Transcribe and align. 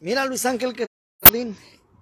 Mira, 0.00 0.24
Luis 0.24 0.46
Ángel 0.46 0.74
Carlín, 1.20 1.54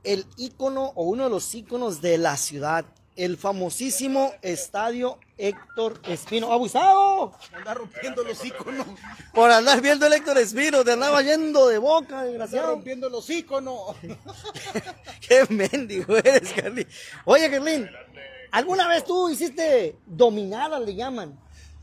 el 0.05 0.25
ícono 0.37 0.93
o 0.95 1.03
uno 1.03 1.25
de 1.25 1.31
los 1.31 1.53
íconos 1.53 2.01
de 2.01 2.17
la 2.17 2.37
ciudad, 2.37 2.85
el 3.17 3.37
famosísimo 3.37 4.33
estadio 4.41 5.19
Héctor 5.37 6.01
Espino. 6.05 6.53
¡Abusado! 6.53 7.33
Anda 7.53 7.75
rompiendo 7.75 8.23
los 8.23 8.45
íconos. 8.45 8.87
Por 9.35 9.51
andar 9.51 9.81
viendo 9.81 10.07
el 10.07 10.13
Héctor 10.13 10.39
Espino, 10.39 10.85
te 10.85 10.93
andaba 10.93 11.23
yendo 11.23 11.67
de 11.67 11.79
boca, 11.79 12.23
desgraciado. 12.23 12.69
rompiendo 12.69 13.09
los 13.09 13.29
íconos. 13.29 13.97
Qué 15.29 15.45
mendigo 15.49 16.17
eres, 16.19 16.53
Carlín. 16.53 16.87
Oye, 17.25 17.51
Carlín, 17.51 17.91
¿alguna 18.53 18.87
vez 18.87 19.05
tú 19.05 19.29
hiciste 19.29 19.97
dominadas, 20.07 20.81
le 20.83 20.95
llaman? 20.95 21.37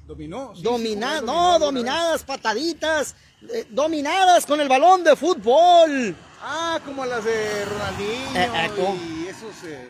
¿Dominó? 0.05 0.51
Sí, 0.53 0.57
sí, 0.59 0.63
dominó 0.63 1.21
no, 1.21 1.59
dominadas, 1.59 2.23
pataditas, 2.23 3.15
eh, 3.49 3.65
dominadas 3.69 4.45
con 4.45 4.61
el 4.61 4.69
balón 4.69 5.03
de 5.03 5.15
fútbol. 5.15 6.15
Ah, 6.41 6.79
como 6.85 7.05
las 7.05 7.23
de 7.23 7.65
Ronaldinho 7.65 8.35
Eh, 8.35 8.49
eh, 8.53 8.97
y 9.23 9.27
esos... 9.27 9.63
eh, 9.63 9.89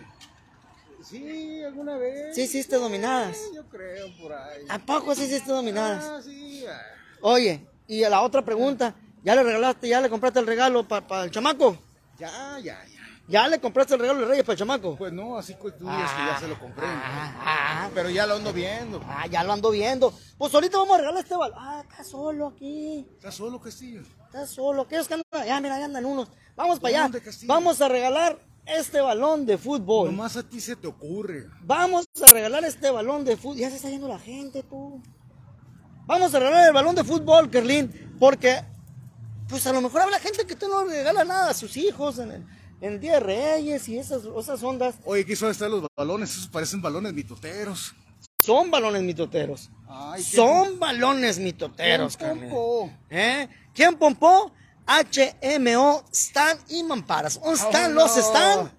Sí, 1.04 1.62
alguna 1.64 1.98
vez. 1.98 2.34
Sí 2.34 2.42
hiciste 2.44 2.78
dominadas. 2.78 3.38
Sí, 3.38 3.56
Yo 3.56 3.64
creo, 3.70 4.08
por 4.20 4.34
ahí. 4.34 4.66
¿A 4.70 4.80
poco 4.80 5.14
sí 5.14 5.24
hiciste 5.26 5.52
dominadas? 5.52 6.04
Ah, 6.04 6.20
sí. 6.24 6.66
ah. 6.68 6.82
Oye, 7.22 7.64
y 7.88 8.04
a 8.04 8.10
la 8.10 8.22
otra 8.22 8.42
pregunta, 8.44 8.96
¿ya 9.24 9.36
le 9.36 9.44
regalaste, 9.44 9.88
ya 9.88 10.02
le 10.02 10.10
compraste 10.10 10.40
el 10.40 10.48
regalo 10.48 10.84
para 10.88 11.24
el 11.26 11.30
chamaco? 11.32 11.78
Ya, 12.18 12.58
ya, 12.60 12.84
ya. 12.86 12.95
¿Ya 13.28 13.48
le 13.48 13.60
compraste 13.60 13.96
el 13.96 14.00
regalo 14.02 14.20
de 14.20 14.26
Reyes 14.28 14.44
para 14.44 14.54
el 14.54 14.60
chamaco? 14.60 14.96
Pues 14.96 15.12
no, 15.12 15.38
así 15.38 15.54
que 15.56 15.72
tú 15.72 15.86
dices 15.90 16.12
que 16.12 16.26
ya 16.26 16.38
se 16.40 16.48
lo 16.48 16.60
compré. 16.60 16.86
¿no? 16.86 16.94
Ah, 16.94 17.90
Pero 17.94 18.10
ya 18.12 18.28
lo 18.28 18.36
ando 18.36 18.54
viendo. 18.54 19.02
ah, 19.08 19.26
ya 19.28 19.44
lo 19.44 19.54
ando 19.54 19.72
viendo. 19.72 20.14
Pues 20.38 20.54
ahorita 20.54 20.78
vamos 20.78 20.96
a 20.96 20.98
regalar 21.00 21.24
este 21.24 21.36
balón. 21.36 21.58
Ah, 21.60 21.84
está 21.90 22.04
solo 22.04 22.48
aquí. 22.48 23.08
¿Estás 23.16 23.34
solo, 23.36 23.60
Castillo? 23.60 24.02
Está 24.26 24.46
solo. 24.46 24.84
Aquellos 24.84 25.08
que 25.08 25.16
andan 25.16 25.42
allá, 25.42 25.60
mira, 25.60 25.76
allá 25.76 25.86
andan 25.86 26.06
unos. 26.06 26.30
Vamos 26.56 26.80
para 26.80 27.06
allá. 27.06 27.20
Vamos 27.48 27.82
a 27.82 27.88
regalar 27.90 28.38
este 28.66 29.02
balón 29.02 29.46
de 29.48 29.58
fútbol. 29.58 30.12
Nomás 30.12 30.38
a 30.38 30.44
ti 30.44 30.62
se 30.62 30.76
te 30.76 30.88
ocurre. 30.88 31.48
Vamos 31.64 32.06
a 32.24 32.28
regalar 32.32 32.64
este 32.64 32.92
balón 32.92 33.26
de 33.26 33.38
fútbol. 33.38 33.58
Ya 33.58 33.70
se 33.72 33.78
está 33.78 33.90
yendo 33.90 34.08
la 34.08 34.20
gente, 34.20 34.62
tú. 34.62 35.02
Vamos 36.06 36.34
a 36.36 36.40
regalar 36.40 36.68
el 36.68 36.74
balón 36.74 36.94
de 36.94 37.04
fútbol, 37.04 37.50
Kerlin, 37.50 38.16
porque 38.20 38.64
pues 39.50 39.66
a 39.66 39.74
lo 39.74 39.82
mejor 39.82 40.02
habrá 40.02 40.20
gente 40.20 40.46
que 40.46 40.56
tú 40.56 40.68
no 40.68 40.84
regala 40.86 41.24
nada 41.24 41.50
a 41.50 41.54
sus 41.56 41.76
hijos 41.78 42.20
en 42.20 42.32
el, 42.32 42.46
en 42.86 42.94
el 42.94 43.00
Día 43.00 43.14
de 43.14 43.20
Reyes 43.20 43.90
y 43.90 43.98
esas, 43.98 44.22
esas 44.40 44.62
ondas. 44.62 44.96
Oye, 45.06 45.26
¿qué 45.26 45.36
son 45.36 45.50
estar 45.50 45.70
los 45.70 45.86
balones? 45.96 46.32
Esos 46.32 46.48
parecen 46.48 46.82
balones 46.82 47.14
mitoteros. 47.14 47.96
Son 48.38 48.70
balones 48.70 49.02
mitoteros. 49.02 49.72
Ay, 49.88 50.24
qué 50.24 50.36
Son 50.36 50.80
balones 50.80 51.40
mitoteros, 51.40 52.16
¿Quién 52.16 52.40
pompó? 52.40 52.92
¿Eh? 53.10 53.50
¿Quién 53.74 53.96
pompó? 53.96 54.52
HMO 54.88 56.04
Stan 56.12 56.58
y 56.70 56.84
Mamparas. 56.84 57.40
¿Dónde 57.40 57.56
están 57.60 57.92
Oh, 57.92 57.96
los 57.96 58.16
no. 58.16 58.22
Stan? 58.22 58.72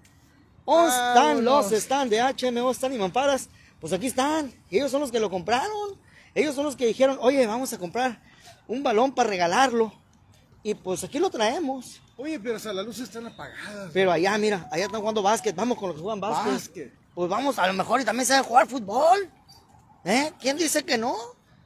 ¿Dónde 0.65 0.89
están 0.89 1.43
los 1.43 1.71
Stan 1.73 2.09
de 2.09 2.21
HMO 2.21 2.71
Stan 2.71 2.93
y 2.93 2.97
Mamparas? 2.97 3.49
Pues 3.81 3.91
aquí 3.91 4.07
están. 4.07 4.53
Ellos 4.71 4.89
son 4.89 5.01
los 5.01 5.11
que 5.11 5.19
lo 5.19 5.29
compraron. 5.29 5.97
Ellos 6.33 6.55
son 6.55 6.63
los 6.63 6.77
que 6.77 6.85
dijeron, 6.85 7.17
oye, 7.19 7.45
vamos 7.45 7.73
a 7.73 7.77
comprar 7.77 8.21
un 8.69 8.83
balón 8.83 9.11
para 9.11 9.29
regalarlo. 9.29 9.91
Y 10.63 10.73
pues 10.73 11.03
aquí 11.03 11.19
lo 11.19 11.29
traemos. 11.29 12.01
Oye, 12.17 12.39
pero 12.39 12.55
o 12.55 12.59
sea, 12.59 12.73
las 12.73 12.85
luces 12.85 13.03
están 13.03 13.27
apagadas. 13.27 13.91
Pero 13.93 14.11
allá, 14.11 14.37
mira, 14.37 14.67
allá 14.71 14.85
están 14.85 14.99
jugando 14.99 15.21
básquet. 15.21 15.55
Vamos 15.55 15.77
con 15.77 15.89
los 15.89 15.97
que 15.97 16.01
juegan 16.01 16.19
básquet. 16.19 16.53
Básquet. 16.53 16.93
Pues 17.13 17.29
vamos, 17.29 17.57
a 17.59 17.67
lo 17.67 17.73
mejor 17.73 18.01
y 18.01 18.05
también 18.05 18.25
saben 18.25 18.43
jugar 18.43 18.67
fútbol. 18.67 19.29
¿Eh? 20.03 20.31
¿Quién 20.39 20.57
dice 20.57 20.83
que 20.83 20.97
no? 20.97 21.15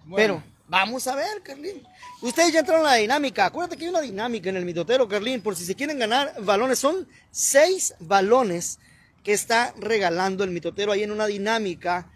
Bueno. 0.06 0.16
Pero 0.16 0.44
vamos 0.68 1.08
a 1.08 1.16
ver, 1.16 1.42
Carlín. 1.44 1.86
Ustedes 2.22 2.54
ya 2.54 2.60
entraron 2.60 2.86
a 2.86 2.92
la 2.92 2.96
dinámica. 2.96 3.46
Acuérdate 3.46 3.78
que 3.78 3.86
hay 3.86 3.90
una 3.90 4.02
dinámica 4.02 4.50
en 4.50 4.58
el 4.58 4.66
mitotero, 4.66 5.08
Carlín. 5.08 5.42
Por 5.42 5.56
si 5.56 5.66
se 5.66 5.76
quieren 5.76 6.00
ganar 6.00 6.34
balones. 6.42 6.80
Son 6.80 7.08
seis 7.32 7.94
balones 8.00 8.80
que 9.24 9.34
está 9.34 9.74
regalando 9.78 10.44
el 10.44 10.52
mitotero 10.52 10.92
ahí 10.92 11.04
en 11.04 11.12
una 11.12 11.28
dinámica 11.28 12.10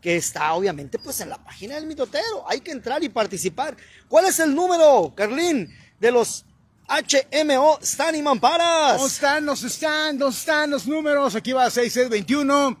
que 0.00 0.16
está 0.16 0.52
obviamente 0.54 0.98
pues 0.98 1.20
en 1.20 1.30
la 1.30 1.42
página 1.42 1.74
del 1.74 1.86
mitotero. 1.86 2.48
Hay 2.48 2.60
que 2.60 2.70
entrar 2.70 3.02
y 3.02 3.08
participar. 3.08 3.76
¿Cuál 4.08 4.26
es 4.26 4.38
el 4.38 4.54
número, 4.54 5.12
Carlín, 5.16 5.74
de 6.00 6.10
los 6.10 6.44
HMO 6.88 7.78
Stan 7.82 8.14
y 8.14 8.22
Mamparas? 8.22 8.98
¿Dónde 8.98 9.12
están? 9.12 9.44
¿Dónde 9.46 9.66
están? 9.66 10.18
¿Dónde 10.18 10.36
están 10.36 10.70
los 10.70 10.86
números? 10.86 11.34
Aquí 11.34 11.52
va 11.52 11.68
6621 11.70 12.80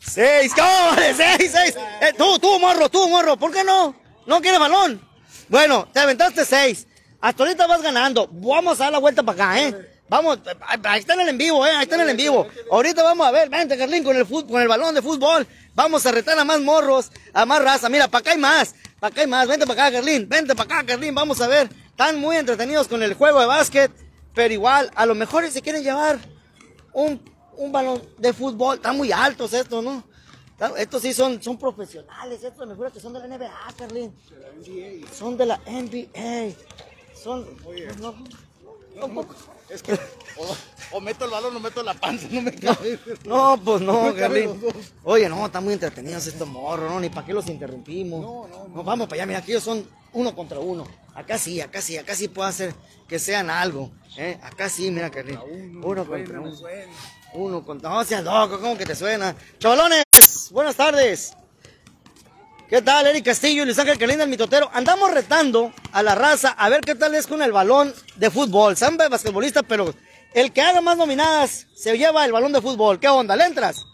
seis. 0.00 0.52
¡Cállale! 0.54 1.14
Seis, 1.14 1.52
seis. 1.52 1.76
Eh, 2.00 2.12
tú, 2.18 2.38
tú, 2.38 2.58
morro, 2.58 2.88
tú, 2.88 3.08
morro. 3.08 3.36
¿Por 3.36 3.52
qué 3.52 3.62
no? 3.62 3.94
¿No 4.26 4.40
quieres 4.40 4.58
balón? 4.58 5.00
Bueno, 5.48 5.86
te 5.92 6.00
aventaste 6.00 6.44
seis. 6.44 6.86
Hasta 7.20 7.42
ahorita 7.44 7.66
vas 7.66 7.82
ganando. 7.82 8.28
Vamos 8.32 8.80
a 8.80 8.84
dar 8.84 8.92
la 8.92 8.98
vuelta 8.98 9.22
para 9.22 9.44
acá, 9.54 9.60
¿eh? 9.62 9.90
Vamos, 10.06 10.38
ahí 10.84 11.00
está 11.00 11.14
en 11.14 11.20
el 11.20 11.28
en 11.30 11.38
vivo, 11.38 11.66
¿eh? 11.66 11.70
Ahí 11.70 11.84
está 11.84 11.94
en 11.94 12.02
el 12.02 12.10
en 12.10 12.16
vivo. 12.18 12.46
Ahorita 12.70 13.02
vamos 13.02 13.26
a 13.26 13.30
ver, 13.30 13.48
vente, 13.48 13.76
Carlín, 13.78 14.04
con 14.04 14.14
el, 14.14 14.26
fut- 14.26 14.46
con 14.48 14.60
el 14.60 14.68
balón 14.68 14.94
de 14.94 15.00
fútbol. 15.00 15.46
Vamos 15.74 16.04
a 16.04 16.12
retar 16.12 16.38
a 16.38 16.44
más 16.44 16.60
morros, 16.60 17.10
a 17.32 17.46
más 17.46 17.62
raza. 17.64 17.88
Mira, 17.88 18.06
para 18.08 18.20
acá 18.20 18.30
hay 18.32 18.36
más, 18.38 18.74
acá 19.08 19.20
hay 19.20 19.26
más. 19.26 19.46
Vente 19.48 19.66
para 19.66 19.86
acá, 19.86 19.96
Carlín, 19.96 20.28
vente 20.28 20.54
para 20.54 20.78
acá, 20.78 20.86
Carlín. 20.86 21.14
Vamos 21.14 21.40
a 21.40 21.46
ver. 21.46 21.68
Están 21.86 22.18
muy 22.18 22.36
entretenidos 22.36 22.88
con 22.88 23.02
el 23.02 23.14
juego 23.14 23.40
de 23.40 23.46
básquet, 23.46 23.90
pero 24.34 24.52
igual, 24.52 24.90
a 24.94 25.06
lo 25.06 25.14
mejor 25.14 25.48
se 25.50 25.62
quieren 25.62 25.82
llevar 25.82 26.18
un, 26.92 27.20
un 27.56 27.70
balón 27.70 28.02
de 28.18 28.32
fútbol. 28.32 28.76
Están 28.76 28.96
muy 28.96 29.12
altos 29.12 29.52
estos, 29.52 29.82
¿no? 29.82 30.02
Estos 30.76 31.02
sí 31.02 31.12
son, 31.12 31.42
son 31.42 31.58
profesionales, 31.58 32.42
estos 32.42 32.66
me 32.66 32.74
juro 32.74 32.92
que 32.92 33.00
son 33.00 33.12
de 33.12 33.20
la 33.20 33.26
NBA, 33.26 33.74
Carlín. 33.76 34.14
Son 35.12 35.36
de 35.36 35.46
la 35.46 35.58
NBA. 35.66 36.54
Son... 37.14 37.44
Es 39.68 39.82
que 39.82 39.94
o, 40.36 40.56
o 40.96 41.00
meto 41.00 41.24
el 41.24 41.30
balón 41.30 41.56
o 41.56 41.60
meto 41.60 41.82
la 41.82 41.94
panza, 41.94 42.26
no 42.30 42.42
me 42.42 42.54
cabe. 42.54 42.98
No, 43.24 43.58
pues 43.62 43.80
no, 43.80 44.12
No. 44.12 44.54
Oye, 45.04 45.28
no, 45.28 45.46
están 45.46 45.64
muy 45.64 45.72
entretenidos 45.72 46.26
estos 46.26 46.46
morros, 46.46 46.90
¿no? 46.90 47.00
Ni 47.00 47.08
para 47.08 47.26
qué 47.26 47.32
los 47.32 47.46
interrumpimos. 47.48 48.20
No, 48.20 48.46
no, 48.48 48.68
no. 48.68 48.84
vamos 48.84 49.08
para 49.08 49.22
allá, 49.22 49.26
mira, 49.26 49.38
aquí 49.38 49.52
ellos 49.52 49.64
son 49.64 49.86
uno 50.12 50.34
contra 50.34 50.58
uno. 50.58 50.86
Acá 51.14 51.38
sí, 51.38 51.60
acá 51.60 51.80
sí, 51.80 51.96
acá 51.96 52.14
sí 52.14 52.28
puede 52.28 52.48
hacer 52.50 52.74
que 53.08 53.18
sean 53.18 53.50
algo. 53.50 53.90
¿eh? 54.16 54.38
Acá 54.42 54.68
sí, 54.68 54.90
mira, 54.90 55.10
Carlín. 55.10 55.38
Uno, 55.82 56.06
contra 56.06 56.40
uno. 56.40 56.56
Uno 57.34 57.64
contra 57.64 57.90
No 57.90 58.04
seas 58.04 58.22
loco, 58.22 58.60
¿cómo 58.60 58.76
que 58.76 58.86
te 58.86 58.94
suena? 58.94 59.34
Chavalones, 59.58 60.04
buenas 60.50 60.76
tardes. 60.76 61.32
¿Qué 62.74 62.82
tal, 62.82 63.06
Eric 63.06 63.26
Castillo 63.26 63.62
y 63.62 63.66
Luis 63.66 63.78
Ángel 63.78 63.96
Carlín 63.96 64.18
del 64.18 64.28
Mitotero? 64.28 64.68
Andamos 64.74 65.12
retando 65.12 65.72
a 65.92 66.02
la 66.02 66.16
raza 66.16 66.48
a 66.58 66.68
ver 66.68 66.80
qué 66.80 66.96
tal 66.96 67.14
es 67.14 67.28
con 67.28 67.40
el 67.40 67.52
balón 67.52 67.94
de 68.16 68.32
fútbol. 68.32 68.76
Son 68.76 68.96
basquetbolistas, 68.96 69.62
pero 69.68 69.94
el 70.34 70.52
que 70.52 70.60
haga 70.60 70.80
más 70.80 70.96
nominadas 70.96 71.68
se 71.76 71.96
lleva 71.96 72.24
el 72.24 72.32
balón 72.32 72.52
de 72.52 72.60
fútbol. 72.60 72.98
¿Qué 72.98 73.06
onda? 73.06 73.36
¿Le 73.36 73.44
entras? 73.44 73.84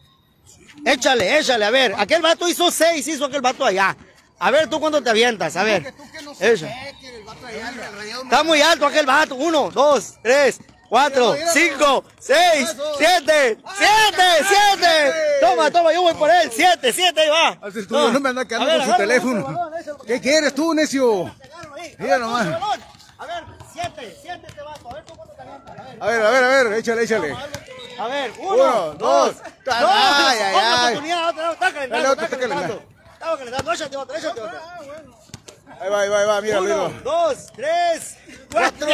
Échale, 0.86 1.38
échale, 1.38 1.66
a 1.66 1.70
ver. 1.70 1.94
Aquel 1.98 2.22
vato 2.22 2.48
hizo 2.48 2.70
seis, 2.70 3.06
hizo 3.06 3.26
aquel 3.26 3.42
vato 3.42 3.66
allá. 3.66 3.94
A 4.38 4.50
ver, 4.50 4.66
¿tú 4.70 4.80
cuándo 4.80 5.02
te 5.02 5.10
avientas? 5.10 5.56
A 5.56 5.62
ver. 5.62 5.92
Está 8.22 8.42
muy 8.44 8.62
alto 8.62 8.86
aquel 8.86 9.04
vato. 9.04 9.34
Uno, 9.34 9.70
dos, 9.70 10.14
tres, 10.22 10.58
cuatro, 10.90 11.34
cinco, 11.54 12.04
seis, 12.18 12.76
siete, 12.98 13.58
siete, 13.78 14.46
siete. 14.46 15.12
Toma, 15.40 15.70
toma, 15.70 15.92
yo 15.94 16.02
voy 16.02 16.12
por 16.14 16.28
él. 16.28 16.50
Siete, 16.52 16.92
siete, 16.92 17.20
ahí 17.22 17.28
va. 17.30 17.58
Tú, 17.88 18.12
no 18.12 18.20
me 18.20 18.28
andas 18.28 18.44
A 18.44 18.48
quedando 18.48 18.76
con 18.78 18.90
su 18.90 18.96
teléfono. 18.96 19.42
balón. 19.44 19.72
¿Qué 20.06 20.20
quieres 20.20 20.54
tú, 20.54 20.74
necio? 20.74 21.34
Mira 21.98 22.18
nomás. 22.18 22.46
A 23.18 23.26
ver, 23.26 23.44
siete, 23.72 24.18
siete 24.20 24.46
este 24.48 24.62
vato. 24.62 24.90
A 24.90 24.94
ver, 24.94 25.04
tú 25.04 25.14
cuánto 25.16 25.34
calientas. 25.36 25.78
A 26.00 26.06
ver. 26.06 26.22
A 26.22 26.30
ver, 26.30 26.44
a 26.44 26.48
ver, 26.48 26.72
échale, 26.74 27.02
échale. 27.04 27.36
A 27.98 28.06
ver, 28.06 28.32
uno, 28.38 28.54
Uno, 28.54 28.72
dos, 28.94 28.98
dos. 28.98 29.36
dos. 29.36 29.66
Ay, 29.66 30.38
ay, 30.40 30.54
otra 30.54 30.70
ay. 30.72 30.92
oportunidad, 30.92 31.28
otra, 31.28 31.72
calentando, 31.72 32.12
está 32.12 32.28
calentando. 32.28 32.82
Estaba 33.12 33.38
calentando, 33.38 33.72
échate 33.72 33.96
otra, 33.96 34.18
échate 34.18 34.40
otra. 34.40 34.62
Ahí 35.80 35.90
va, 35.90 36.00
ahí 36.00 36.08
va, 36.08 36.20
ahí 36.20 36.26
va, 36.26 36.40
mira, 36.40 36.60
Uno, 36.60 36.88
dos, 37.04 37.46
tres, 37.54 38.16
cuatro. 38.52 38.86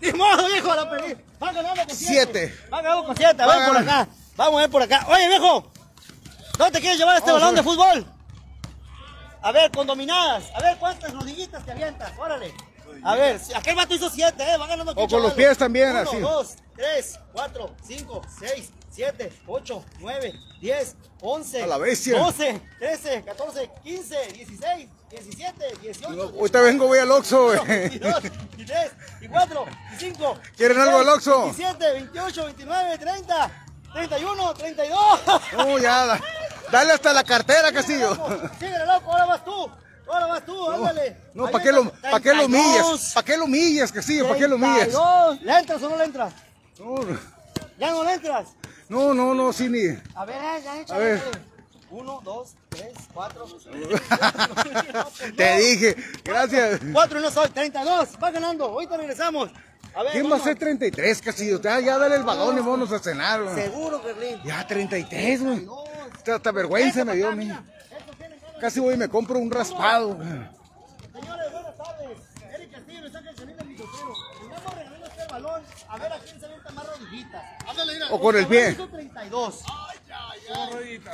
Ni 0.00 0.12
modo, 0.12 0.46
viejo, 0.46 0.74
la 0.74 0.90
perdí. 0.90 1.16
Va 1.42 1.52
ganando 1.52 1.86
con 1.86 1.96
siete. 1.96 2.58
Ganando 2.70 3.04
con 3.04 3.16
siete, 3.16 3.42
por 3.44 3.76
acá. 3.76 4.08
Vamos 4.36 4.58
a 4.58 4.60
ver 4.62 4.70
por 4.70 4.82
acá. 4.82 5.06
Oye, 5.08 5.28
viejo, 5.28 5.70
¿dónde 6.58 6.72
te 6.72 6.80
quieres 6.80 6.98
llevar 6.98 7.16
este 7.16 7.30
Vamos 7.30 7.42
balón 7.42 7.54
de 7.54 7.62
fútbol? 7.62 8.06
A 9.42 9.52
ver, 9.52 9.70
con 9.70 9.86
dominadas. 9.86 10.44
A 10.54 10.60
ver, 10.60 10.76
¿cuántas 10.78 11.12
rodillitas 11.12 11.64
te 11.64 11.72
avientas? 11.72 12.12
Órale. 12.18 12.54
A 13.02 13.14
ver, 13.14 13.40
aquel 13.54 13.76
vato 13.76 13.94
hizo 13.94 14.08
siete, 14.08 14.42
¿eh? 14.42 14.56
Va 14.56 14.66
ganando 14.66 14.92
O 14.96 15.06
con 15.08 15.22
los 15.22 15.32
pies 15.34 15.58
también, 15.58 15.90
Uno, 15.90 16.00
así. 16.00 16.18
dos, 16.18 16.54
tres, 16.74 17.18
cuatro, 17.32 17.74
cinco, 17.86 18.22
seis, 18.38 18.70
siete, 18.94 19.32
ocho, 19.46 19.84
nueve, 20.00 20.32
diez, 20.60 20.94
once, 21.20 21.62
A 21.62 21.66
la 21.66 21.78
bestia. 21.78 22.18
doce, 22.18 22.60
trece, 22.78 23.22
catorce, 23.24 23.68
quince, 23.82 24.16
dieciséis, 24.32 24.88
diecisiete, 25.10 25.64
dieciocho, 25.82 26.32
Ahorita 26.38 26.60
vengo, 26.60 26.86
voy 26.86 26.98
al 26.98 27.10
Oxxo, 27.10 27.44
güey. 27.46 27.58
22, 27.66 28.22
23, 28.22 28.92
24, 29.20 29.64
25. 29.64 30.38
¿Quieren 30.56 30.78
algo 30.80 30.98
al 30.98 31.08
Oxxo? 31.08 31.42
27, 31.44 31.92
28, 31.92 32.44
29, 32.46 32.98
30, 32.98 33.66
31, 33.94 34.54
32. 34.54 34.98
No, 35.56 35.78
ya, 35.78 36.06
da- 36.06 36.20
dale 36.70 36.92
hasta 36.92 37.12
la 37.12 37.24
cartera, 37.24 37.72
Castillo. 37.72 38.14
Síguele, 38.58 38.86
loco, 38.86 39.10
ahora 39.10 39.24
vas 39.26 39.44
tú. 39.44 39.70
Ahora 40.06 40.26
vas 40.26 40.44
tú, 40.44 40.70
ándale. 40.70 41.16
No, 41.32 41.50
¿para 41.50 41.64
qué 41.64 41.72
lo, 41.72 41.90
pa' 41.90 42.20
qué 42.20 42.34
lo 42.34 42.44
32, 42.46 42.46
humillas? 42.46 43.12
¿Para 43.14 43.24
qué 43.24 43.36
lo 43.38 43.44
humillas, 43.46 43.90
Castillo? 43.90 44.28
¿Para 44.28 44.38
qué 44.38 44.46
lo 44.48 44.56
humillas? 44.56 44.76
32. 44.88 45.40
¿Le 45.42 45.58
entras 45.58 45.82
o 45.82 45.88
no 45.88 45.96
le 45.96 46.04
entras? 46.04 46.32
No, 46.78 46.94
¿Ya 47.78 47.90
no 47.90 48.04
le 48.04 48.12
entras? 48.12 48.48
No, 48.88 49.14
no, 49.14 49.34
no, 49.34 49.52
sí, 49.52 49.68
ni. 49.68 49.80
A 50.14 50.24
ver, 50.24 50.36
eh, 50.36 50.60
ya 50.64 50.80
échale. 50.80 51.00
A 51.00 51.04
ver. 51.04 51.20
Uno, 51.90 52.20
dos, 52.24 52.54
tres, 52.68 52.92
cuatro. 53.12 53.46
Te 55.36 55.56
dije, 55.58 55.96
gracias. 56.24 56.80
Cuatro 56.92 57.20
y 57.20 57.22
no 57.22 57.30
soy, 57.30 57.48
32. 57.50 58.08
Va 58.22 58.30
ganando. 58.30 58.64
Ahorita 58.64 58.96
regresamos. 58.96 59.50
A 59.94 60.02
ver, 60.02 60.12
¿Quién 60.12 60.30
va 60.30 60.36
a 60.36 60.40
ser 60.40 60.58
33, 60.58 61.22
Castillo? 61.22 61.60
Ya, 61.60 61.78
ya 61.78 61.96
dale 61.98 62.16
el 62.16 62.24
balón 62.24 62.56
y 62.56 62.60
vámonos 62.60 62.90
a 62.90 62.98
cenar, 62.98 63.44
güey. 63.44 63.54
Seguro, 63.54 64.02
Berlín. 64.02 64.40
Ya, 64.44 64.66
33, 64.66 65.42
güey. 65.44 65.68
Hasta, 66.12 66.34
hasta 66.34 66.50
vergüenza 66.50 67.04
me 67.04 67.14
dio 67.14 67.28
a 67.28 67.32
mí. 67.36 67.48
Casi 68.60 68.80
voy 68.80 68.94
y 68.94 68.96
me 68.96 69.08
compro 69.08 69.38
un 69.38 69.50
raspado. 69.52 70.14
güey. 70.16 70.26
Señores, 70.28 71.52
buenas 71.52 71.76
tardes. 71.76 72.18
Eric 72.54 72.72
Castillo 72.72 73.00
le 73.02 73.10
saca 73.12 73.30
el 73.30 73.36
sonido 73.36 73.58
del 73.58 73.68
micrófono. 73.68 74.14
Estamos 74.42 74.74
regalando 74.74 75.06
este 75.06 75.23
balón 75.34 75.62
a 75.88 75.98
ver 75.98 76.12
a 76.12 76.18
quién 76.20 76.38
se 76.38 76.46
avienta 76.46 76.70
más 76.70 76.86
rodillitas. 76.86 77.42
O 78.10 78.20
con 78.20 78.36
el 78.36 78.46
pie. 78.46 78.70
Hizo 78.70 78.88
32. 78.88 79.64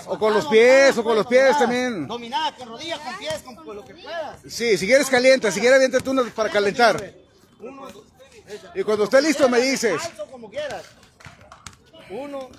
O 0.07 0.19
con 0.19 0.35
los 0.35 0.47
pies, 0.47 0.99
o 0.99 1.05
con 1.05 1.17
los 1.17 1.27
pies 1.27 1.59
también. 1.59 2.07
Dominada, 2.07 2.55
con 2.57 2.69
rodillas, 2.69 2.99
con 2.99 3.19
pies, 3.19 3.43
con, 3.43 3.77
lo 3.77 3.85
que 3.85 3.95
puedas. 3.95 4.41
Sí, 4.47 4.77
si 4.77 4.87
quieres 4.87 5.09
calienta, 5.09 5.51
si 5.51 5.61
quieres 5.61 5.77
aviéntate 5.77 6.11
uno 6.11 6.25
para 6.35 6.51
calentar. 6.51 7.15
Uno, 7.61 7.91
dos, 7.91 8.05
Y 8.75 8.83
cuando 8.83 9.05
esté 9.05 9.23
listo 9.23 9.49
me 9.49 9.59
dices. 9.61 10.05
alto 10.05 10.27
como 10.31 10.51
quieras. 10.51 10.85
Uno 12.11 12.51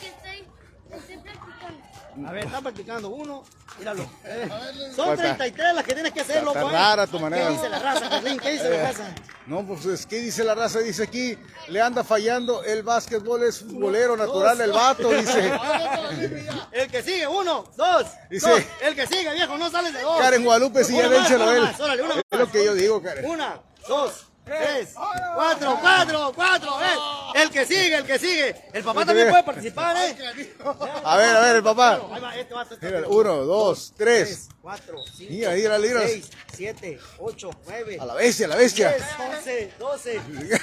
que 0.00 0.08
estoy, 0.08 0.46
estoy 0.90 1.18
practicando. 1.18 1.82
A 2.26 2.32
ver, 2.32 2.44
está 2.44 2.60
practicando. 2.60 3.08
Uno. 3.08 3.42
Míralo. 3.78 4.08
Eh, 4.24 4.48
Son 4.94 5.06
Pues 5.08 5.20
está- 5.20 5.36
33 5.36 5.74
las 5.74 5.84
que 5.84 5.92
tienes 5.92 6.12
que 6.12 6.20
hacer, 6.22 6.42
loco. 6.42 6.58
eh. 6.58 6.72
rara 6.72 7.06
tu 7.06 7.18
manera. 7.20 7.46
¿Qué 7.48 7.52
dice 7.52 7.68
la 7.68 7.78
raza, 7.78 8.08
Berlín? 8.08 8.38
¿Qué 8.38 8.50
dice 8.52 8.70
la 8.70 8.82
raza? 8.88 9.14
No, 9.46 9.66
pues 9.66 9.84
es 9.84 10.06
que 10.06 10.16
dice 10.18 10.42
la 10.42 10.54
raza, 10.54 10.78
dice 10.78 11.02
aquí, 11.02 11.36
le 11.68 11.80
anda 11.82 12.02
fallando, 12.02 12.64
el 12.64 12.82
básquetbol 12.82 13.42
es 13.44 13.60
futbolero 13.60 14.16
natural, 14.16 14.58
el 14.62 14.72
vato, 14.72 15.10
dice. 15.10 15.52
El 16.72 16.90
que 16.90 17.02
sigue, 17.02 17.26
uno, 17.26 17.64
dos, 17.76 18.06
Dice- 18.30 18.48
dos. 18.48 18.60
El 18.82 18.94
que 18.94 19.06
sigue, 19.06 19.32
viejo, 19.34 19.56
no 19.58 19.70
sales 19.70 19.92
de 19.92 20.00
dos. 20.02 20.18
Karen 20.18 20.44
Guadalupe, 20.44 20.84
sí, 20.84 20.94
ya 20.96 21.06
Una 21.06 21.08
más, 21.08 21.18
dénselo 21.18 21.44
a 21.44 21.46
una 21.48 21.56
él. 21.56 21.62
más, 21.62 21.80
órale, 21.80 22.02
Es 22.30 22.38
lo 22.38 22.50
que 22.50 22.64
yo 22.64 22.74
digo, 22.74 23.02
Karen. 23.02 23.24
Una, 23.26 23.60
dos, 23.88 24.25
tres, 24.46 24.94
cuatro, 25.34 25.76
cuatro, 25.80 26.32
cuatro. 26.34 26.70
eh. 26.80 27.42
El 27.42 27.50
que 27.50 27.66
sigue, 27.66 27.96
el 27.96 28.04
que 28.06 28.18
sigue. 28.18 28.54
El 28.72 28.84
papá 28.84 29.04
también 29.04 29.28
puede 29.28 29.42
participar, 29.42 29.96
¿eh? 29.96 30.16
A 31.04 31.16
ver, 31.16 31.36
a 31.36 31.40
ver, 31.40 31.56
el 31.56 31.62
papá. 31.64 32.00
Ahí 32.12 32.20
va, 32.20 32.36
este 32.36 32.54
este 32.74 33.02
uno, 33.08 33.36
dos, 33.44 33.92
tres. 33.96 34.48
Cuatro, 34.62 34.98
cinco, 35.16 35.30
Mira, 35.32 35.50
mira, 35.52 35.78
mira. 35.78 36.00
seis, 36.06 36.30
siete, 36.54 36.98
ocho, 37.18 37.50
nueve. 37.66 37.98
A 38.00 38.06
la 38.06 38.14
bestia, 38.14 38.46
a 38.46 38.48
la 38.50 38.56
bestia. 38.56 38.90
10, 38.90 39.02
11, 39.38 39.72
12. 39.78 40.20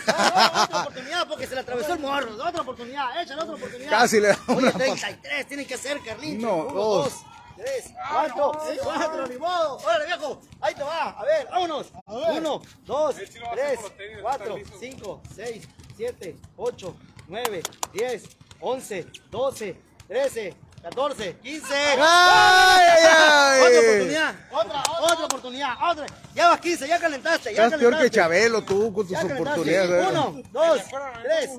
Ah, 0.08 0.64
otra 0.66 0.82
oportunidad 0.82 1.28
porque 1.28 1.48
se 1.48 1.56
le 1.56 1.62
atravesó 1.62 1.94
el 1.94 2.00
morro. 2.00 2.34
Otra 2.36 2.62
oportunidad, 2.62 3.22
échale 3.22 3.42
otra 3.42 3.56
oportunidad. 3.56 3.90
Casi 3.92 4.20
le 4.20 4.30
da 4.30 4.40
Oye, 4.48 4.58
una 4.58 4.72
33, 4.72 5.48
tiene 5.48 5.66
que 5.66 5.78
ser, 5.78 6.00
Carlín. 6.02 6.42
No, 6.42 6.56
Uno, 6.56 6.74
dos. 6.74 7.14
Tres, 7.56 7.94
cuatro, 8.12 8.52
cuatro, 8.84 9.28
ni 9.28 9.38
modo. 9.38 9.78
Órale, 9.78 10.06
viejo, 10.06 10.42
ahí 10.62 10.76
te 10.76 10.84
va. 10.84 11.10
A 11.12 11.24
ver, 11.24 11.48
vámonos. 11.50 11.92
Uno, 12.06 12.62
dos, 12.84 13.16
tres, 13.54 13.80
cuatro, 14.22 14.58
cinco, 14.80 15.22
seis, 15.36 15.68
siete, 15.96 16.36
ocho, 16.58 16.96
nueve, 17.28 17.62
diez, 17.94 18.24
once, 18.60 19.06
doce, 19.30 19.76
trece, 20.08 20.56
catorce, 20.82 21.38
quince. 21.42 21.74
¡Ay, 21.74 21.98
ay, 22.00 23.04
ay! 23.08 23.62
Otra 23.62 23.80
oportunidad, 23.80 24.36
otra, 24.52 24.84
otra 25.02 25.26
oportunidad, 25.26 25.92
otra. 25.92 26.06
Ya 26.36 26.50
vas 26.50 26.60
15, 26.60 26.88
ya 26.88 27.00
calentaste, 27.00 27.54
ya 27.54 27.66
Estás 27.66 27.80
peor 27.80 28.00
que. 28.00 28.10
Chabelo 28.10 28.62
tú 28.64 28.92
con 28.94 29.08
tus 29.08 29.18
oportunidades. 29.24 30.06
¿eh? 30.06 30.10
Uno, 30.12 30.42
dos, 30.52 30.82
tres, 31.24 31.50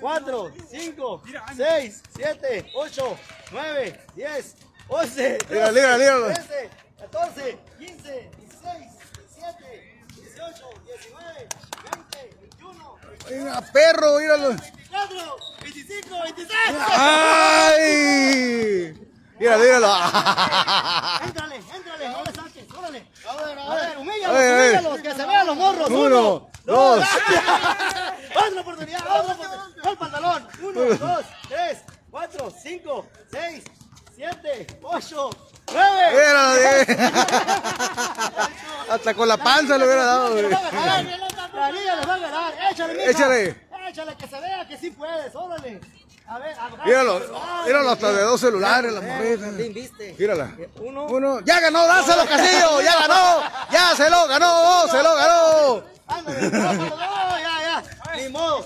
cuatro, 0.00 0.50
cinco, 0.70 1.22
seis, 1.56 2.02
siete, 2.16 2.70
ocho, 2.74 3.16
nueve, 3.52 4.00
diez, 4.88 5.00
once, 5.00 5.38
Mira, 5.50 5.68
doce, 5.68 5.80
mira, 5.80 5.96
mira. 5.98 6.34
trece, 6.34 6.70
catorce, 6.98 7.58
quince, 7.78 8.30
dieciséis, 8.38 8.92
diecisiete, 9.16 9.70
dieciocho, 10.14 10.68
diecinueve, 10.86 11.48
veinte, 11.84 12.36
veintiuno, 12.40 12.96
Mira, 13.30 13.60
perro, 13.72 14.18
míralo. 14.18 14.48
veinticuatro, 14.48 15.36
veinticinco, 15.62 16.22
veintiséis. 16.22 16.76
¡Ay! 17.82 19.08
Mira, 19.38 19.56
míralo. 19.58 19.86
Éntrale, 21.24 21.56
éntrale, 21.56 22.08
no 22.10 22.24
le 22.24 22.32
saques, 22.32 22.64
órale. 22.76 23.08
A 23.28 23.36
ver, 23.36 23.58
a 23.58 23.74
ver, 23.74 23.98
humíllalos, 23.98 24.36
humíllalos, 24.38 25.00
que 25.00 25.14
se 25.14 25.26
vean 25.26 25.46
los 25.46 25.56
morros. 25.56 25.90
Uno, 25.90 26.50
dos. 26.64 27.04
otra 28.36 28.60
oportunidad, 28.60 29.00
otra 29.00 29.34
oportunidad. 29.34 29.90
El 29.90 29.96
pantalón. 29.98 30.48
Uno, 30.62 30.80
dos, 30.96 31.24
tres, 31.48 31.78
cuatro, 32.10 32.52
cinco, 32.62 33.06
seis, 33.32 33.64
siete, 34.14 34.66
ocho, 34.82 35.30
nueve. 35.72 36.10
Míralo, 36.10 36.56
eh. 36.58 36.86
Hasta 38.90 39.14
con 39.14 39.28
la 39.28 39.36
panza 39.36 39.78
le 39.78 39.84
hubiera 39.84 40.04
dado. 40.04 40.34
Le 40.34 40.42
güey. 40.42 40.52
La 41.54 41.70
niña 41.72 41.96
les 41.96 42.08
va 42.08 42.14
a 42.14 42.18
ganar. 42.18 42.52
Échale, 42.70 42.94
mija. 42.94 43.10
Échale. 43.10 43.56
Échale, 43.88 44.16
que 44.16 44.26
se 44.26 44.40
vea 44.40 44.66
que 44.68 44.78
sí 44.78 44.90
puedes, 44.90 45.34
órale. 45.34 45.80
A 46.26 46.38
ver, 46.38 46.56
agarra 46.58 46.84
Míralo, 46.84 47.20
míralo 47.66 47.90
hasta 47.90 48.12
de 48.12 48.22
dos 48.22 48.40
celulares 48.40 48.92
la 48.92 49.00
Eh, 49.00 49.36
morrita. 49.38 50.04
Mírala. 50.18 50.50
Uno. 50.80 51.06
Uno, 51.06 51.40
ya 51.40 51.60
ganó, 51.60 51.86
dáselo 51.86 52.24
Castillo, 52.26 52.80
ya 52.80 52.94
ganó, 53.06 53.42
ya 53.70 53.94
se 53.96 54.08
lo 54.08 54.26
ganó, 54.28 54.88
se 54.88 55.02
lo 55.02 55.14
ganó. 55.14 55.82
Ándale, 56.06 56.50
ya, 56.50 57.62
ya. 57.62 57.82
Ni 58.16 58.28
modo. 58.30 58.64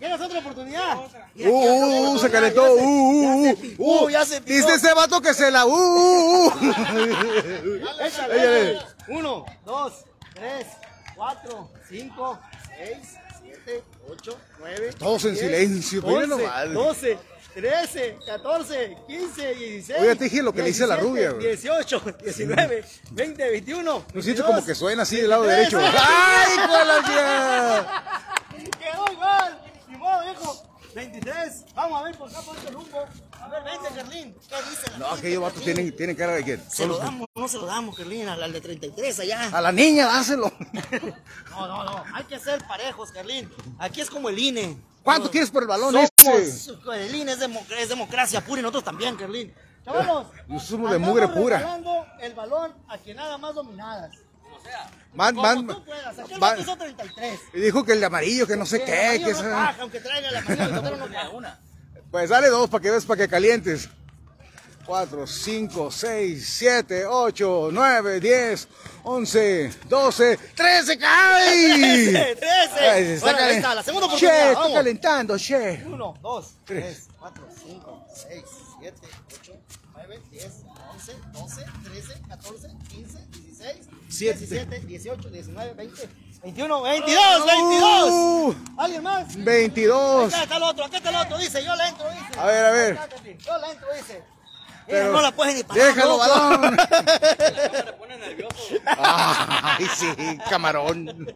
¿Quieres 0.00 0.20
otra 0.20 0.38
oportunidad? 0.38 0.96
Uh, 0.96 1.02
anda, 1.04 2.10
uh, 2.10 2.14
uh, 2.14 2.18
se 2.18 2.30
calentó, 2.30 2.72
uh, 2.72 3.22
ya 3.22 3.34
uh, 3.36 3.44
se 3.44 3.54
picó, 3.56 3.84
uh, 3.84 4.08
ya 4.08 4.24
se 4.24 4.40
picó. 4.40 4.56
Dice 4.56 4.74
ese 4.74 4.94
vato 4.94 5.20
que 5.20 5.34
se 5.34 5.50
la, 5.50 5.66
uh, 5.66 5.70
uh, 5.70 6.46
uh. 6.48 8.00
Échale. 8.02 8.78
Uno, 9.08 9.44
dos, 9.66 9.92
tres, 10.34 10.66
cuatro, 11.14 11.70
cinco, 11.86 12.38
seis, 12.78 13.14
siete, 13.42 13.84
ocho, 14.08 14.38
nueve. 14.58 14.90
Todos 14.98 15.26
en 15.26 15.36
silencio, 15.36 16.02
once, 16.02 16.26
nomás. 16.28 16.72
doce, 16.72 17.18
trece, 17.52 18.16
catorce, 18.24 18.96
quince, 19.06 19.54
dieciséis. 19.54 20.00
Oye, 20.00 20.16
te 20.16 20.24
dije 20.24 20.42
lo 20.42 20.52
que 20.54 20.62
le 20.62 20.68
dice 20.68 20.86
la 20.86 20.96
17, 20.96 21.02
rubia, 21.02 21.30
güey. 21.32 21.46
Dieciocho, 21.46 22.00
diecinueve, 22.22 22.84
veinte, 23.10 23.50
veintiuno. 23.50 24.06
No 24.14 24.22
siento 24.22 24.46
como 24.46 24.64
que 24.64 24.74
suena 24.74 25.02
así 25.02 25.16
del 25.16 25.28
lado 25.28 25.42
23. 25.42 25.70
derecho. 25.72 25.98
¡Ay, 26.02 26.54
hijo 26.54 26.78
de 26.78 26.84
la 26.86 27.02
tía! 27.04 28.70
Quedó 28.78 29.12
igual. 29.12 29.60
Ni 29.88 29.96
modo, 29.96 30.22
viejo. 30.24 30.62
23. 30.94 31.64
Vamos 31.74 32.00
a 32.00 32.04
ver 32.04 32.16
por 32.16 32.28
acá 32.30 32.40
por 32.42 32.56
este 32.56 32.70
rumbo. 32.70 32.98
A 33.40 33.48
ver, 33.48 33.62
vente, 33.64 33.88
Carlín. 33.94 34.34
¿Qué 34.48 34.56
dice 34.70 34.90
la 34.92 34.98
No, 34.98 35.04
gente, 35.06 35.18
aquellos 35.20 35.42
vatos 35.42 35.62
tienen, 35.62 35.96
tienen 35.96 36.16
cara 36.16 36.32
de 36.34 36.44
que 36.44 36.58
Se 36.68 36.86
lo 36.86 36.98
damos, 36.98 37.26
no 37.34 37.48
se 37.48 37.58
lo 37.58 37.66
damos, 37.66 37.96
Carlín, 37.96 38.28
al 38.28 38.42
al 38.42 38.52
de 38.52 38.60
33 38.60 39.20
allá. 39.20 39.50
A 39.56 39.60
la 39.60 39.72
niña, 39.72 40.06
dáselo. 40.06 40.52
No, 41.50 41.66
no, 41.68 41.84
no. 41.84 42.04
Hay 42.14 42.24
que 42.24 42.38
ser 42.38 42.64
parejos, 42.66 43.10
Carlín. 43.12 43.50
Aquí 43.78 44.00
es 44.00 44.10
como 44.10 44.28
el 44.28 44.38
INE. 44.38 44.76
¿Cuánto 45.02 45.30
quieres 45.30 45.50
por 45.50 45.62
el 45.62 45.68
balón 45.68 45.92
somos- 45.94 46.10
ese? 46.38 46.72
El 46.94 47.14
INE 47.14 47.32
es, 47.32 47.38
demo- 47.40 47.64
es 47.78 47.88
democracia 47.88 48.40
pura 48.44 48.60
y 48.60 48.62
nosotros 48.62 48.84
también, 48.84 49.16
Carlín. 49.16 49.52
Chavalos, 49.84 50.26
Nosotros 50.46 50.62
somos 50.64 50.90
de 50.90 50.98
mugre 50.98 51.26
pura. 51.28 51.78
el 52.20 52.34
balón 52.34 52.74
a 52.88 52.98
quien 52.98 53.16
nada 53.16 53.38
más 53.38 53.54
dominadas. 53.54 54.14
Man, 55.12 55.34
Como 55.34 55.46
man, 55.48 55.66
tú 55.66 55.84
puedas. 55.84 56.18
Aquí 56.18 56.34
el 56.34 56.38
man- 56.40 56.50
vato 56.50 56.60
hizo 56.62 56.76
33. 56.76 57.40
Y 57.54 57.60
dijo 57.60 57.84
que 57.84 57.92
el 57.92 58.00
de 58.00 58.06
amarillo, 58.06 58.46
que 58.46 58.56
no 58.56 58.64
sé 58.64 58.78
Que 58.80 58.84
qué, 58.86 59.00
amarillo 59.06 59.26
que 59.26 59.32
no 59.32 59.38
esa- 59.40 59.50
paga, 59.50 59.76
aunque 59.82 60.00
traiga 60.00 60.28
el 60.28 60.36
amarillo, 60.36 60.64
el 60.64 60.74
totero 60.74 60.96
no 60.96 61.06
paga. 61.06 61.58
Pues 62.10 62.28
dale 62.30 62.48
dos 62.48 62.68
para 62.68 62.82
que 62.82 62.90
veas, 62.90 63.04
para 63.04 63.18
que 63.22 63.28
calientes. 63.28 63.88
4, 64.86 65.24
5, 65.26 65.90
6, 65.92 66.48
7, 66.58 67.06
8, 67.06 67.68
9, 67.70 68.18
10, 68.18 68.68
11, 69.04 69.72
12, 69.88 70.36
13, 70.56 70.98
¡cae! 70.98 71.74
13, 71.74 72.36
13. 72.36 72.78
Ay, 72.80 73.04
se 73.04 73.14
está 73.14 73.30
Ahora, 73.30 73.38
ahí 73.38 73.44
calen- 73.52 73.56
está, 73.58 73.74
la 73.76 73.82
segunda 73.84 74.06
Che, 74.08 74.14
oportunidad. 74.16 74.48
está 74.48 74.58
vamos. 74.60 74.76
calentando, 74.76 75.38
che. 75.38 75.82
1, 75.86 76.14
2, 76.20 76.54
Tres. 76.64 76.84
3, 77.06 77.08
4, 77.20 77.48
5, 77.64 78.06
6, 78.14 78.44
7, 78.80 79.06
8, 79.36 79.52
9, 79.94 80.20
10, 80.32 80.46
11, 80.92 81.14
12, 81.32 81.64
13, 81.84 82.14
14, 82.26 82.66
15, 82.88 83.18
16, 83.30 83.49
Siete. 84.08 84.46
17, 84.46 84.80
18, 84.86 85.30
19, 85.30 85.74
20, 85.74 86.08
21, 86.42 86.82
22, 86.82 87.46
22. 87.46 88.10
Uh, 88.10 88.54
¿Alguien 88.78 89.02
más? 89.02 89.36
22. 89.36 90.34
Acá 90.34 90.42
está 90.42 90.56
el 90.56 90.62
otro, 90.62 90.84
acá 90.84 90.96
está 90.96 91.10
el 91.10 91.16
otro, 91.16 91.38
dice, 91.38 91.64
yo 91.64 91.76
le 91.76 91.86
entro, 91.86 92.10
dice. 92.10 92.40
A 92.40 92.46
ver, 92.46 92.64
a 92.64 92.70
ver. 92.70 92.98
Yo 93.38 93.58
le 93.58 93.70
entro, 93.70 93.88
dice. 93.94 94.24
Pero 94.86 95.12
no 95.12 95.22
la 95.22 95.30
puede 95.30 95.54
ni 95.54 95.62
parar. 95.62 95.84
Déjalo, 95.84 96.18
balón. 96.18 96.76
Ay, 98.86 99.86
sí, 99.94 100.38
camarón. 100.48 101.34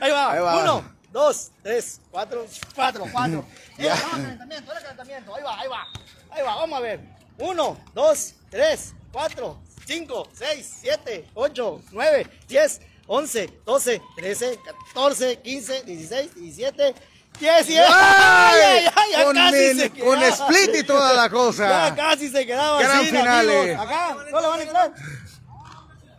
Ahí 0.00 0.10
va. 0.10 0.32
Ahí 0.32 0.40
va. 0.40 0.62
Uno, 0.62 0.84
dos, 1.12 1.52
tres, 1.62 2.00
cuatro, 2.10 2.46
cuatro, 2.74 3.04
cuatro. 3.12 3.44
Ya. 3.78 3.94
Era 3.94 4.10
calentamiento, 4.10 4.72
era 4.72 4.80
calentamiento. 4.80 5.34
Ahí 5.36 5.42
va, 5.44 5.60
ahí 5.60 5.68
va. 5.68 5.86
Ahí 6.30 6.42
va, 6.42 6.56
vamos 6.56 6.78
a 6.78 6.82
ver. 6.82 7.00
Uno, 7.38 7.78
dos, 7.94 8.34
tres, 8.50 8.92
cuatro, 9.12 9.60
cinco, 9.86 10.28
seis, 10.32 10.78
siete, 10.80 11.26
ocho, 11.34 11.80
nueve, 11.92 12.26
diez, 12.46 12.80
once, 13.06 13.48
doce, 13.64 14.00
trece, 14.16 14.58
catorce, 14.64 15.38
quince, 15.42 15.82
dieciséis, 15.84 16.34
diecisiete, 16.34 16.94
diecisiete. 17.40 17.86
¡Ay! 17.90 18.84
ya 19.12 19.24
Con 19.24 19.34
casi 19.36 19.56
men- 19.56 19.78
se 19.78 19.90
con 19.90 20.22
split 20.22 20.74
y 20.76 20.82
toda 20.84 21.12
la 21.14 21.30
cosa. 21.30 21.68
Ya 21.90 21.94
casi 21.96 22.28
se 22.28 22.44
quedaba 22.46 22.80
Gran 22.80 22.98
así, 22.98 23.06
final, 23.06 23.48
amigos. 23.48 23.66
eh. 23.66 23.76
Acá, 23.76 24.16
no 24.30 24.40
le 24.40 24.46
van 24.46 24.60
a 24.60 24.62
entrar. 24.62 24.92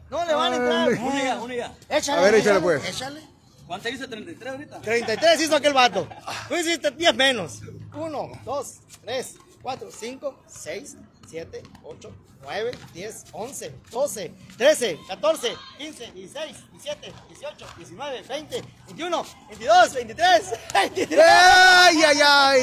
No 0.09 0.25
le 0.25 0.33
van 0.33 0.53
a 0.53 0.55
entrar. 0.55 0.89
Ay. 0.89 0.95
Unida, 0.95 1.35
unida. 1.41 1.77
Échale, 1.89 2.19
A 2.19 2.23
ver, 2.23 2.35
échale, 2.35 2.59
pues. 2.59 2.83
Échale. 2.89 3.21
¿Cuánto 3.67 3.87
dice 3.87 4.07
33 4.07 4.51
ahorita? 4.51 4.81
33 4.81 5.41
hizo 5.41 5.55
aquel 5.55 5.73
vato. 5.73 6.07
Tú 6.47 6.55
hiciste 6.55 6.89
10 6.89 7.13
menos. 7.13 7.59
1, 7.93 8.31
2, 8.43 8.73
3, 9.05 9.35
4, 9.61 9.89
5, 9.91 10.43
6, 10.47 10.95
7, 11.29 11.61
8, 11.83 12.11
9, 12.41 12.71
10, 12.93 13.25
11, 13.33 13.71
12, 13.91 14.31
13, 14.57 14.99
14, 15.07 15.57
15, 15.77 16.11
16, 16.13 16.55
17, 16.71 17.13
18, 17.29 17.65
19, 17.77 18.21
20, 18.23 18.63
21, 18.87 19.25
22, 19.49 19.93
23, 19.93 20.53
23. 20.73 21.19
¡Ay, 21.21 21.97
ay, 22.03 22.17
ay! 22.23 22.61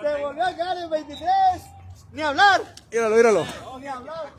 Se 0.00 0.22
volvió 0.22 0.44
a 0.44 0.54
quedar 0.54 0.76
en 0.78 0.90
23. 0.90 1.28
Ni 2.12 2.22
hablar. 2.22 2.74
Míralo, 2.92 3.16
míralo. 3.16 3.46
Ni 3.80 3.86
hablar. 3.86 4.32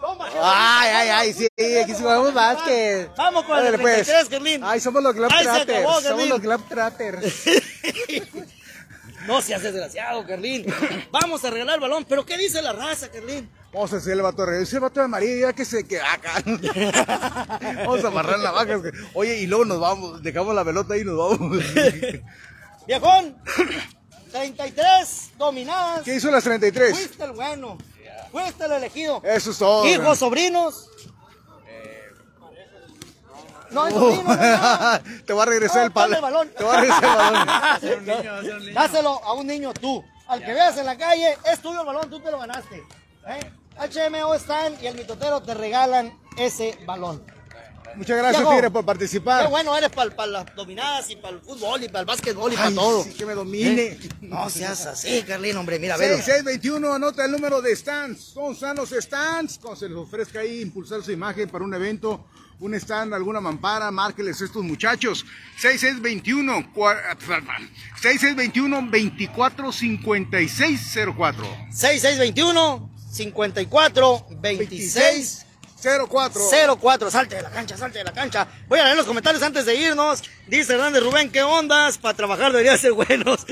Toma, 0.00 0.26
Ay, 0.34 0.90
ay, 0.90 1.08
ay, 1.10 1.32
sí, 1.32 1.46
aquí 1.80 1.94
sí 1.94 2.02
jugamos 2.02 2.34
básquet. 2.34 3.08
Vamos 3.16 3.44
con 3.44 3.56
el 3.56 3.66
Órale, 3.66 3.78
pues. 3.78 4.06
33, 4.06 4.28
Kerlin. 4.28 4.64
Ay, 4.64 4.80
somos 4.80 5.02
los 5.02 5.14
Globetrotters. 5.14 6.02
Somos 6.02 6.28
los 6.28 6.40
Globetrotters. 6.40 7.44
No 9.26 9.40
seas 9.40 9.62
desgraciado, 9.62 10.26
Carlín. 10.26 10.66
Vamos 11.10 11.44
a 11.44 11.50
regalar 11.50 11.76
el 11.76 11.80
balón. 11.80 12.04
¿Pero 12.08 12.24
qué 12.26 12.36
dice 12.36 12.60
la 12.62 12.72
raza, 12.72 13.10
Carlín? 13.10 13.48
Vamos 13.72 13.92
a 13.94 13.96
hacer 13.96 14.12
el 14.12 14.22
vato 14.22 14.44
de 14.44 14.62
el 14.62 14.80
vato 14.80 15.00
de 15.00 15.04
amarillo, 15.06 15.48
ya 15.48 15.52
que 15.54 15.64
se 15.64 15.84
queda 15.84 16.12
acá. 16.12 16.42
Vamos 17.78 18.04
a 18.04 18.08
amarrar 18.08 18.38
la 18.38 18.50
vaca. 18.50 18.80
Oye, 19.14 19.38
y 19.38 19.46
luego 19.46 19.64
nos 19.64 19.80
vamos, 19.80 20.22
dejamos 20.22 20.54
la 20.54 20.62
pelota 20.62 20.92
ahí 20.92 21.00
y 21.00 21.04
nos 21.04 21.16
vamos. 21.16 21.58
Viejón, 22.86 23.36
33 24.30 25.30
dominadas. 25.38 26.02
¿Qué 26.02 26.16
hizo 26.16 26.30
las 26.30 26.44
33? 26.44 26.92
Fuiste 26.92 27.24
el 27.24 27.32
bueno. 27.32 27.78
Fuiste 28.30 28.64
el 28.64 28.72
elegido. 28.72 29.22
Eso 29.24 29.50
es 29.52 29.58
todo. 29.58 29.86
Hijos, 29.86 30.18
sobrinos. 30.18 30.90
No 33.72 33.82
hay 33.84 33.92
sobrinos, 33.92 34.24
no 34.24 34.36
nada. 34.36 35.02
Te 35.26 35.32
va 35.32 35.42
a 35.42 35.46
regresar 35.46 35.78
No, 35.78 35.84
el 35.86 35.92
palo. 35.92 36.20
balón. 36.20 36.50
Te 36.56 36.64
va 36.64 36.74
a 36.74 36.80
regresar 36.80 37.04
el 37.82 38.00
balón. 38.04 38.74
Dáselo 38.74 39.24
a 39.24 39.32
un 39.34 39.46
niño 39.46 39.72
tú. 39.74 40.04
Al 40.28 40.44
que 40.44 40.52
veas 40.52 40.76
en 40.78 40.86
la 40.86 40.96
calle, 40.96 41.36
es 41.52 41.60
tuyo 41.60 41.80
el 41.80 41.86
balón, 41.86 42.08
tú 42.08 42.20
te 42.20 42.30
lo 42.30 42.38
ganaste. 42.38 42.82
¿Eh? 43.28 43.52
HMO 44.10 44.34
Stan 44.34 44.74
y 44.82 44.86
el 44.86 44.94
mitotero 44.94 45.42
te 45.42 45.54
regalan 45.54 46.18
ese 46.36 46.78
balón. 46.86 47.22
Muchas 47.94 48.16
gracias. 48.16 48.48
Tigre, 48.48 48.70
por 48.70 48.82
Qué 48.82 48.86
participar. 48.86 49.50
bueno 49.50 49.76
eres 49.76 49.90
para 49.90 50.26
las 50.26 50.54
dominadas 50.54 51.10
y 51.10 51.16
para 51.16 51.34
el 51.36 51.42
fútbol 51.42 51.82
y 51.82 51.88
para 51.88 52.00
el 52.00 52.06
básquetbol 52.06 52.50
y 52.50 52.56
para 52.56 52.70
todo. 52.74 53.04
sí, 53.04 53.10
que 53.12 53.26
me 53.26 53.34
domine. 53.34 53.82
¿Eh? 53.82 53.98
No 54.22 54.48
seas 54.48 54.86
así, 54.86 55.22
Carlín, 55.24 55.56
hombre, 55.58 55.78
mira, 55.78 55.98
velo. 55.98 56.16
6621, 56.16 56.94
anota 56.94 57.24
el 57.26 57.32
número 57.32 57.60
de 57.60 57.76
stands. 57.76 58.22
Son 58.22 58.56
sanos 58.56 58.90
stands. 58.98 59.58
Cuando 59.58 59.78
se 59.78 59.88
les 59.90 59.98
ofrezca 59.98 60.40
ahí 60.40 60.62
impulsar 60.62 61.02
su 61.02 61.12
imagen 61.12 61.50
para 61.50 61.64
un 61.64 61.74
evento, 61.74 62.24
un 62.62 62.74
stand, 62.74 63.12
alguna 63.12 63.40
mampara, 63.40 63.90
márqueles 63.90 64.40
a 64.40 64.44
estos 64.44 64.62
muchachos. 64.62 65.26
6621, 65.58 66.72
cua- 66.72 66.96
6621 68.00 68.88
245604. 68.90 71.44
6621 71.72 72.88
54 73.12 74.26
26 74.40 75.46
04. 76.08 76.40
04. 76.78 77.10
Salte 77.10 77.34
de 77.36 77.42
la 77.42 77.50
cancha, 77.50 77.76
salte 77.76 77.98
de 77.98 78.04
la 78.04 78.12
cancha. 78.12 78.46
Voy 78.68 78.78
a 78.78 78.84
leer 78.84 78.96
los 78.96 79.06
comentarios 79.06 79.42
antes 79.42 79.66
de 79.66 79.74
irnos. 79.74 80.22
Dice 80.46 80.74
Hernández 80.74 81.02
Rubén, 81.02 81.30
¿qué 81.32 81.42
ondas? 81.42 81.98
Para 81.98 82.16
trabajar 82.16 82.52
deberían 82.52 82.78
ser 82.78 82.92
buenos. 82.92 83.44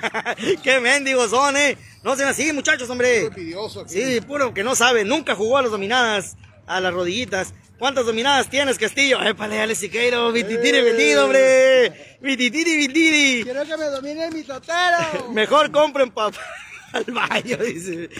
Qué 0.64 0.80
mendigos 0.80 1.30
son, 1.30 1.56
eh. 1.56 1.78
No 2.02 2.16
sean 2.16 2.30
así, 2.30 2.52
muchachos, 2.52 2.90
hombre. 2.90 3.28
Aquí. 3.30 3.54
Sí, 3.86 4.20
puro 4.22 4.52
que 4.52 4.64
no 4.64 4.74
sabe. 4.74 5.04
Nunca 5.04 5.36
jugó 5.36 5.58
a 5.58 5.62
las 5.62 5.70
dominadas, 5.70 6.36
a 6.68 6.80
las 6.80 6.92
rodillitas. 6.92 7.54
¿Cuántas 7.78 8.06
dominadas 8.06 8.50
tienes, 8.50 8.76
Castillo? 8.76 9.22
Épale, 9.22 9.60
Ale 9.60 9.74
Siqueiro, 9.74 10.32
vititiri 10.32 10.80
vendido, 10.82 11.24
hombre. 11.24 12.18
Vititiri 12.20 12.76
vitiri. 12.76 13.44
Quiero 13.44 13.64
que 13.64 13.76
me 13.76 13.84
domine 13.86 14.30
mi 14.30 14.42
totero. 14.42 15.28
Mejor 15.32 15.70
compren 15.70 16.10
papá 16.10 16.40
al 16.92 17.04
baño, 17.04 17.56
dice. 17.58 18.10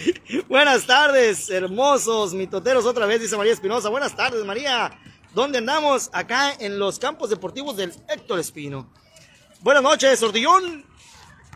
Buenas 0.47 0.85
tardes, 0.85 1.49
hermosos 1.49 2.33
mitoteros, 2.33 2.85
otra 2.85 3.05
vez, 3.05 3.19
dice 3.19 3.35
María 3.35 3.53
Espinosa. 3.53 3.89
Buenas 3.89 4.15
tardes, 4.15 4.45
María. 4.45 4.97
¿Dónde 5.33 5.57
andamos? 5.57 6.09
Acá 6.13 6.53
en 6.59 6.79
los 6.79 6.97
campos 6.97 7.29
deportivos 7.29 7.75
del 7.75 7.93
Héctor 8.07 8.39
Espino. 8.39 8.89
Buenas 9.59 9.83
noches, 9.83 10.19
Sordillón. 10.19 10.85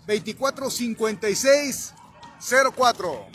2456 0.07 1.93
04 2.75 3.27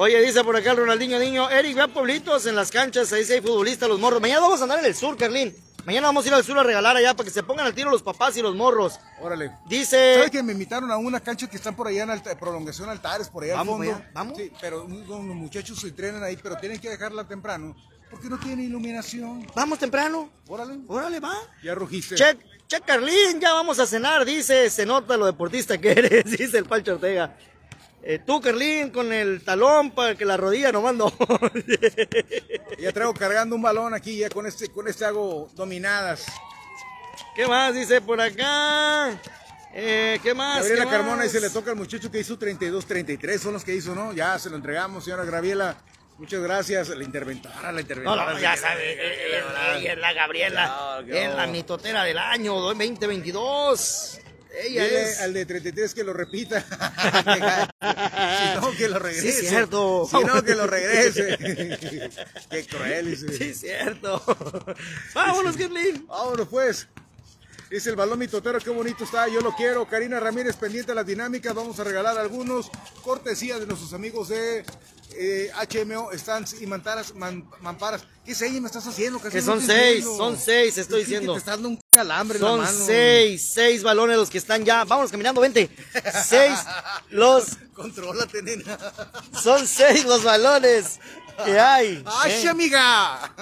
Oye, 0.00 0.20
dice 0.22 0.44
por 0.44 0.56
acá 0.56 0.70
el 0.70 0.76
Ronaldinho 0.76 1.18
Niño, 1.18 1.50
Eric, 1.50 1.74
ve 1.74 1.82
a 1.82 1.88
Pueblitos 1.88 2.46
en 2.46 2.54
las 2.54 2.70
canchas, 2.70 3.12
ahí 3.12 3.24
sí 3.24 3.32
hay 3.32 3.40
futbolistas, 3.40 3.88
los 3.88 3.98
morros. 3.98 4.20
Mañana 4.20 4.42
vamos 4.42 4.60
a 4.60 4.62
andar 4.62 4.78
en 4.78 4.84
el 4.84 4.94
sur, 4.94 5.16
Carlín. 5.16 5.56
Mañana 5.88 6.08
vamos 6.08 6.22
a 6.26 6.28
ir 6.28 6.34
al 6.34 6.44
sur 6.44 6.58
a 6.58 6.62
regalar 6.62 6.98
allá 6.98 7.14
para 7.14 7.24
que 7.26 7.30
se 7.32 7.42
pongan 7.42 7.64
al 7.64 7.72
tiro 7.74 7.90
los 7.90 8.02
papás 8.02 8.36
y 8.36 8.42
los 8.42 8.54
morros. 8.54 9.00
Órale. 9.22 9.52
Dice... 9.70 10.16
¿Sabes 10.16 10.30
que 10.30 10.42
me 10.42 10.52
invitaron 10.52 10.90
a 10.90 10.98
una 10.98 11.18
cancha 11.18 11.48
que 11.48 11.56
están 11.56 11.74
por 11.74 11.88
allá 11.88 12.02
en 12.02 12.10
Alta- 12.10 12.38
prolongación 12.38 12.90
Altares, 12.90 13.30
por 13.30 13.42
allá 13.42 13.54
al 13.54 13.58
Vamos 13.60 13.78
fondo? 13.78 13.94
allá, 13.94 14.10
¿vamos? 14.12 14.36
Sí, 14.36 14.52
pero 14.60 14.86
los 14.86 15.20
muchachos 15.22 15.80
se 15.80 15.88
entrenan 15.88 16.22
ahí, 16.22 16.36
pero 16.42 16.58
tienen 16.58 16.78
que 16.78 16.90
dejarla 16.90 17.26
temprano 17.26 17.74
porque 18.10 18.28
no 18.28 18.38
tiene 18.38 18.64
iluminación. 18.64 19.46
Vamos 19.54 19.78
temprano. 19.78 20.28
Órale. 20.46 20.78
Órale, 20.88 21.20
va. 21.20 21.32
Ya 21.62 21.74
rugiste. 21.74 22.16
Che, 22.16 22.36
che, 22.66 22.82
Carlín, 22.82 23.40
ya 23.40 23.54
vamos 23.54 23.78
a 23.78 23.86
cenar, 23.86 24.26
dice, 24.26 24.68
se 24.68 24.84
nota 24.84 25.16
lo 25.16 25.24
deportista 25.24 25.78
que 25.78 25.92
eres, 25.92 26.24
dice 26.38 26.58
el 26.58 26.66
Pancho 26.66 26.96
Ortega. 26.96 27.34
Eh, 28.02 28.20
tú, 28.24 28.40
Carlín, 28.40 28.90
con 28.90 29.12
el 29.12 29.42
talón 29.44 29.90
para 29.90 30.14
que 30.14 30.24
la 30.24 30.36
rodilla 30.36 30.72
nomás 30.72 30.94
no. 30.94 31.12
Ya 32.78 32.92
traigo 32.92 33.12
cargando 33.14 33.56
un 33.56 33.62
balón 33.62 33.92
aquí, 33.94 34.18
ya 34.18 34.30
con 34.30 34.46
este, 34.46 34.68
con 34.70 34.86
este 34.88 35.04
hago 35.04 35.48
dominadas. 35.54 36.26
¿Qué 37.34 37.46
más 37.46 37.74
dice 37.74 38.00
por 38.00 38.20
acá? 38.20 39.20
Eh, 39.74 40.18
¿Qué 40.22 40.32
más? 40.32 40.58
Gabriela 40.60 40.84
¿Qué 40.84 40.90
Carmona 40.90 41.16
más? 41.16 41.24
dice, 41.26 41.40
le 41.40 41.50
toca 41.50 41.70
al 41.72 41.76
muchacho 41.76 42.10
que 42.10 42.20
hizo 42.20 42.38
32, 42.38 42.86
33, 42.86 43.40
son 43.40 43.52
los 43.52 43.64
que 43.64 43.74
hizo, 43.74 43.94
¿no? 43.94 44.12
Ya 44.12 44.38
se 44.38 44.48
lo 44.48 44.56
entregamos, 44.56 45.04
señora 45.04 45.24
Gabriela. 45.24 45.76
Muchas 46.18 46.40
gracias, 46.40 46.88
la 46.88 47.04
interventora, 47.04 47.62
la 47.62 47.72
No, 47.72 47.80
interventora. 47.80 48.32
no, 48.32 48.38
ya 48.40 48.56
sabe, 48.56 48.92
eh, 48.92 49.40
ella 49.76 49.92
es 49.92 49.98
la 49.98 50.12
Gabriela, 50.14 50.96
No, 51.00 51.06
que 51.06 51.24
es 51.24 51.30
no. 51.30 51.36
la 51.36 51.46
mitotera 51.46 52.02
del 52.02 52.18
año 52.18 52.54
2022. 52.56 54.17
Ella 54.60 54.84
Dile 54.84 55.02
es... 55.02 55.20
al 55.20 55.32
de 55.32 55.46
33 55.46 55.94
que 55.94 56.04
lo 56.04 56.12
repita. 56.12 56.60
si 57.80 58.60
no, 58.60 58.72
que 58.76 58.88
lo 58.88 58.98
regrese. 58.98 59.32
Sí, 59.32 59.46
cierto. 59.46 60.08
Si 60.10 60.24
no, 60.24 60.42
que 60.42 60.54
lo 60.54 60.66
regrese. 60.66 61.38
Qué 62.50 62.66
cruel. 62.66 63.10
Dice. 63.10 63.38
Sí, 63.38 63.54
cierto. 63.54 64.22
Vámonos, 65.14 65.56
Carlín. 65.56 66.06
Vámonos 66.06 66.48
pues. 66.48 66.88
Dice 67.70 67.90
el 67.90 67.96
balón 67.96 68.18
mitotero, 68.18 68.58
qué 68.60 68.70
bonito 68.70 69.04
está, 69.04 69.28
yo 69.28 69.40
lo 69.42 69.54
quiero. 69.54 69.86
Karina 69.86 70.18
Ramírez, 70.18 70.56
pendiente 70.56 70.92
de 70.92 70.94
las 70.96 71.06
dinámicas, 71.06 71.54
vamos 71.54 71.78
a 71.78 71.84
regalar 71.84 72.16
algunos. 72.16 72.70
Cortesía 73.02 73.58
de 73.58 73.66
nuestros 73.66 73.92
amigos 73.92 74.28
de 74.30 74.64
eh, 75.14 75.50
HMO, 75.84 76.10
Stands 76.14 76.62
y 76.62 76.66
Mantaras, 76.66 77.14
Man- 77.14 77.46
Mamparas. 77.60 78.04
¿Qué 78.24 78.34
seis 78.34 78.58
me 78.60 78.66
estás 78.68 78.86
haciendo? 78.86 79.18
Casi 79.18 79.36
Que 79.36 79.42
son 79.42 79.60
seis, 79.60 79.96
entiendo. 79.98 80.16
son 80.16 80.38
seis, 80.38 80.78
estoy 80.78 81.02
Es 81.02 81.06
que 81.08 81.12
diciendo. 81.12 81.32
Te 81.34 81.38
está 81.40 81.50
dando 81.52 81.68
un 81.68 81.80
calambre 81.92 82.38
en 82.38 82.44
la 82.44 82.50
Son 82.50 82.60
mano. 82.60 82.84
seis, 82.86 83.50
seis 83.52 83.82
balones 83.82 84.16
los 84.16 84.30
que 84.30 84.38
están 84.38 84.64
ya. 84.64 84.84
Vámonos 84.84 85.10
caminando, 85.10 85.40
vente. 85.42 85.68
Seis 86.24 86.58
los, 87.10 87.56
Contrólate, 87.74 88.42
nena. 88.42 88.78
son 89.42 89.66
seis 89.66 90.04
los 90.06 90.22
balones 90.24 91.00
que 91.44 91.58
hay. 91.58 92.02
¡Ay, 92.06 92.32
¿eh? 92.32 92.48
amiga! 92.48 93.34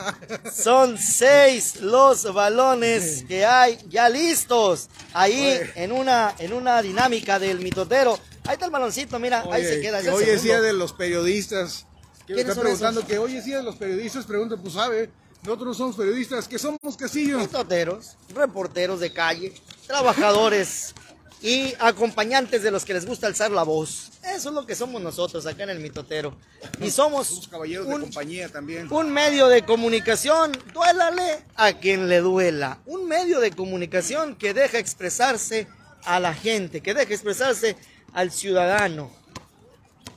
Son 0.52 0.98
seis 0.98 1.76
los 1.80 2.32
balones 2.32 3.24
que 3.26 3.44
hay 3.44 3.78
ya 3.88 4.08
listos 4.08 4.88
ahí 5.12 5.32
Oye. 5.34 5.72
en 5.76 5.92
una, 5.92 6.34
en 6.38 6.52
una 6.52 6.82
dinámica 6.82 7.38
del 7.38 7.60
mitotero. 7.60 8.18
Ahí 8.44 8.54
está 8.54 8.66
el 8.66 8.72
baloncito, 8.72 9.18
mira, 9.18 9.44
ahí 9.50 9.64
se 9.64 9.80
queda. 9.80 10.02
que 10.02 10.10
hoy 10.10 10.24
es 10.24 10.42
día 10.42 10.60
de 10.60 10.72
los 10.72 10.92
periodistas. 10.92 11.86
Que 12.26 12.34
me 12.34 12.36
¿Quiénes 12.36 12.50
están 12.50 12.62
preguntando 12.62 13.00
esos? 13.00 13.10
que 13.10 13.18
hoy 13.18 13.36
es 13.36 13.44
día 13.44 13.58
de 13.58 13.62
los 13.62 13.76
periodistas. 13.76 14.24
Pregunta, 14.24 14.56
pues 14.56 14.74
sabe. 14.74 15.10
Nosotros 15.42 15.68
no 15.68 15.74
somos 15.74 15.96
periodistas. 15.96 16.48
¿Qué 16.48 16.58
somos, 16.58 16.96
Casillo? 16.98 17.38
Mitoteros, 17.38 18.16
reporteros 18.34 18.98
de 18.98 19.12
calle, 19.12 19.52
trabajadores 19.86 20.92
y 21.46 21.76
acompañantes 21.78 22.64
de 22.64 22.72
los 22.72 22.84
que 22.84 22.92
les 22.92 23.06
gusta 23.06 23.28
alzar 23.28 23.52
la 23.52 23.62
voz. 23.62 24.10
Eso 24.24 24.48
es 24.48 24.54
lo 24.56 24.66
que 24.66 24.74
somos 24.74 25.00
nosotros 25.00 25.46
acá 25.46 25.62
en 25.62 25.70
el 25.70 25.78
mitotero. 25.78 26.36
Y 26.80 26.90
somos 26.90 27.46
caballeros 27.48 27.86
de 27.86 27.94
un, 27.94 28.00
compañía 28.00 28.48
también. 28.48 28.92
un 28.92 29.12
medio 29.12 29.46
de 29.46 29.64
comunicación, 29.64 30.50
duélale 30.74 31.44
a 31.54 31.74
quien 31.74 32.08
le 32.08 32.18
duela. 32.18 32.80
Un 32.84 33.06
medio 33.06 33.38
de 33.38 33.52
comunicación 33.52 34.34
que 34.34 34.54
deja 34.54 34.80
expresarse 34.80 35.68
a 36.04 36.18
la 36.18 36.34
gente, 36.34 36.80
que 36.80 36.94
deja 36.94 37.12
expresarse 37.12 37.76
al 38.12 38.32
ciudadano. 38.32 39.12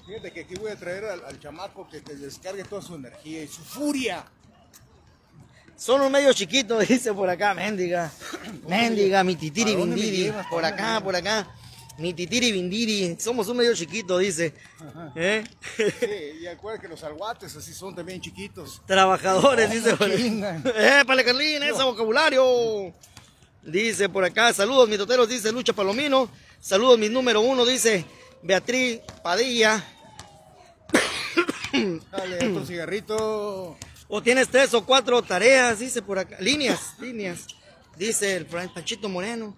Fíjate 0.08 0.34
que 0.34 0.40
aquí 0.40 0.56
voy 0.56 0.72
a 0.72 0.78
traer 0.78 1.06
al, 1.06 1.24
al 1.26 1.40
chamaco 1.40 1.88
que 1.88 2.02
te 2.02 2.16
descargue 2.16 2.64
toda 2.64 2.82
su 2.82 2.96
energía 2.96 3.44
y 3.44 3.48
su 3.48 3.62
furia. 3.62 4.26
Son 5.80 6.02
un 6.02 6.12
medio 6.12 6.34
chiquito, 6.34 6.78
dice 6.80 7.14
por 7.14 7.30
acá, 7.30 7.54
mendiga. 7.54 8.12
Mendiga, 8.68 9.24
mi 9.24 9.38
titiri 9.38 9.74
¿A 9.74 9.78
dónde 9.78 9.96
me 9.96 10.02
bindiri. 10.02 10.32
Por 10.50 10.66
¿A 10.66 10.72
dónde 10.72 10.84
acá, 10.84 11.02
por 11.02 11.16
acá. 11.16 11.48
Mi 11.98 12.14
titiri 12.14 12.52
bindiri. 12.52 13.16
Somos 13.18 13.48
un 13.48 13.58
medio 13.58 13.74
chiquito, 13.74 14.18
dice. 14.18 14.54
¿Eh? 15.16 15.44
Sí, 15.78 15.84
y 16.42 16.48
acuérdate 16.48 16.84
que 16.84 16.90
los 16.90 17.02
alguates 17.04 17.56
así 17.56 17.74
son 17.74 17.96
también 17.96 18.20
chiquitos. 18.20 18.82
Trabajadores, 18.86 19.72
dice 19.72 19.96
por 19.96 20.14
chinga. 20.14 20.62
¡Eh, 20.76 21.04
pale 21.08 21.24
Carlín! 21.24 21.64
¡Ese 21.64 21.82
vocabulario! 21.82 22.94
Dice 23.64 24.10
por 24.10 24.26
acá, 24.26 24.54
saludos, 24.54 24.90
mis 24.90 24.98
toteros, 24.98 25.30
dice 25.30 25.50
Lucha 25.50 25.72
Palomino. 25.72 26.30
Saludos, 26.60 27.00
mi 27.00 27.08
número 27.08 27.40
uno, 27.40 27.66
dice 27.66 28.04
Beatriz 28.42 29.00
Padilla. 29.24 29.82
Dale, 32.12 32.50
otro 32.50 32.66
cigarrito. 32.66 33.78
O 34.12 34.24
tienes 34.24 34.50
tres 34.50 34.74
o 34.74 34.84
cuatro 34.84 35.22
tareas, 35.22 35.78
dice 35.78 36.02
por 36.02 36.18
acá. 36.18 36.38
Líneas, 36.40 36.96
líneas. 37.00 37.46
Dice 37.96 38.36
el 38.36 38.48
Panchito 38.48 39.08
Moreno. 39.08 39.56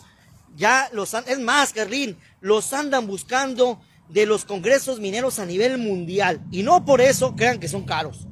ya 0.56 0.88
los 0.92 1.14
han- 1.14 1.24
es 1.26 1.38
más, 1.38 1.72
Carlín, 1.72 2.18
los 2.40 2.72
andan 2.72 3.06
buscando 3.06 3.80
de 4.08 4.24
los 4.26 4.44
congresos 4.44 5.00
mineros 5.00 5.38
a 5.38 5.46
nivel 5.46 5.78
mundial. 5.78 6.40
Y 6.50 6.62
no 6.62 6.84
por 6.84 7.00
eso 7.00 7.36
crean 7.36 7.58
que 7.60 7.68
son 7.68 7.84
caros. 7.84 8.26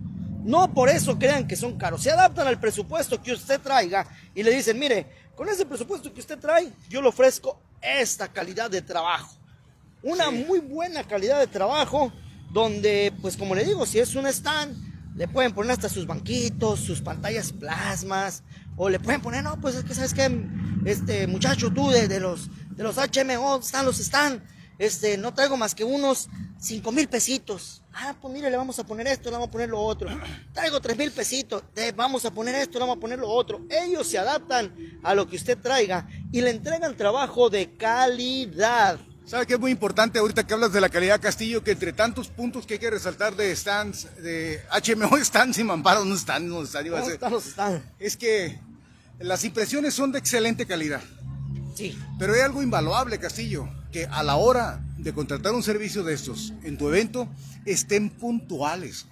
No 0.45 0.73
por 0.73 0.89
eso 0.89 1.19
crean 1.19 1.47
que 1.49 1.57
son 1.57 1.77
caros. 1.77 2.03
Se 2.03 2.11
adaptan 2.11 2.47
al 2.47 2.61
presupuesto 2.61 3.21
que 3.23 3.33
usted 3.33 3.61
traiga 3.61 4.07
y 4.35 4.43
le 4.43 4.53
dicen, 4.53 4.79
mire, 4.79 5.07
con 5.35 5.49
ese 5.49 5.67
presupuesto 5.67 6.13
que 6.15 6.21
usted 6.21 6.39
trae, 6.39 6.73
yo 6.89 7.03
le 7.03 7.09
ofrezco 7.09 7.61
esta 7.83 8.29
calidad 8.29 8.71
de 8.71 8.81
trabajo. 8.81 9.35
Una 10.03 10.31
muy 10.31 10.61
buena 10.61 11.03
calidad 11.05 11.41
de 11.41 11.47
trabajo 11.49 12.13
donde, 12.53 13.13
pues 13.21 13.37
como 13.37 13.55
le 13.55 13.65
digo, 13.65 13.85
si 13.87 13.99
es 13.99 14.15
un 14.15 14.27
stand, 14.29 14.77
le 15.17 15.29
pueden 15.29 15.53
poner 15.53 15.73
hasta 15.73 15.89
sus 15.89 16.07
banquitos, 16.07 16.81
sus 16.81 17.01
pantallas 17.01 17.53
plasmas, 17.53 18.43
o 18.77 18.89
le 18.89 19.01
pueden 19.01 19.21
poner, 19.21 19.43
no, 19.43 19.59
pues 19.61 19.75
es 19.75 19.85
que 19.85 19.95
sabes 19.95 20.15
que, 20.15 20.31
este 20.85 21.27
muchacho 21.27 21.73
tú 21.73 21.91
de, 21.91 22.07
de 22.07 22.21
los 22.21 22.49
de 22.77 22.85
los 22.85 22.97
HMO, 22.97 23.59
están 23.59 23.87
los 23.87 23.99
stand, 23.99 24.43
este, 24.79 25.17
no 25.17 25.33
traigo 25.33 25.57
más 25.57 25.75
que 25.75 25.85
unos 25.85 26.29
5 26.61 26.93
mil 26.93 27.09
pesitos. 27.09 27.83
Ah, 27.95 28.15
pues 28.21 28.33
mire, 28.33 28.51
le 28.51 28.57
vamos 28.59 28.79
a 28.79 28.85
poner 28.85 29.07
esto, 29.07 29.31
le 29.31 29.33
vamos 29.33 29.49
a 29.49 29.51
poner 29.51 29.71
lo 29.71 29.81
otro. 29.81 30.09
Traigo 30.53 30.81
3 30.81 30.99
mil 30.99 31.11
pesitos, 31.11 31.63
le 31.75 31.93
vamos 31.93 32.27
a 32.27 32.31
poner 32.31 32.55
esto, 32.57 32.75
le 32.75 32.81
vamos 32.81 32.99
a 32.99 33.01
poner 33.01 33.19
lo 33.19 33.29
otro. 33.29 33.65
Ellos 33.71 34.07
se 34.07 34.19
adaptan 34.19 34.75
a 35.03 35.15
lo 35.15 35.27
que 35.27 35.37
usted 35.37 35.57
traiga 35.59 36.07
y 36.31 36.43
le 36.43 36.51
entregan 36.51 36.95
trabajo 36.97 37.49
de 37.49 37.75
calidad. 37.77 38.99
¿Sabe 39.27 39.45
qué 39.45 39.55
es 39.55 39.61
muy 39.61 39.73
importante 39.73 40.21
ahorita 40.21 40.47
que 40.47 40.55
hablas 40.55 40.73
de 40.73 40.81
la 40.81 40.89
calidad 40.89 41.21
Castillo? 41.21 41.65
Que 41.65 41.73
entre 41.73 41.93
tantos 41.93 42.29
puntos 42.29 42.65
que 42.65 42.75
hay 42.75 42.81
que 42.81 42.91
resaltar 42.91 43.35
de 43.35 43.55
stands, 43.57 44.07
de 44.23 44.62
HMO 44.71 45.17
stands 45.25 45.59
y 45.59 45.65
mamparos, 45.65 46.07
no 46.07 46.17
stands, 46.17 46.49
no 46.49 46.65
stands, 46.65 46.87
iba 46.87 46.99
a 46.99 47.01
¿Cómo 47.01 47.07
ser, 47.07 47.15
están 47.15 47.33
los 47.33 47.47
stand? 47.47 47.83
es 47.99 48.17
que 48.17 48.61
las 49.19 49.45
impresiones 49.45 49.95
son 49.95 50.12
de 50.12 50.21
excelente 50.21 50.65
calidad. 50.65 51.03
Sí. 51.75 51.99
Pero 52.21 52.35
hay 52.35 52.41
algo 52.41 52.62
invaluable, 52.62 53.19
Castillo, 53.19 53.69
que 53.91 54.07
a 54.07 54.23
la 54.23 54.37
hora 54.37 54.81
de 54.97 55.12
contratar 55.12 55.55
un 55.55 55.62
servicio 55.65 56.05
de 56.05 56.15
estos 56.15 56.53
en 56.62 56.79
tu 56.79 56.89
evento, 56.89 57.29
estén 57.65 58.11
puntuales. 58.11 59.07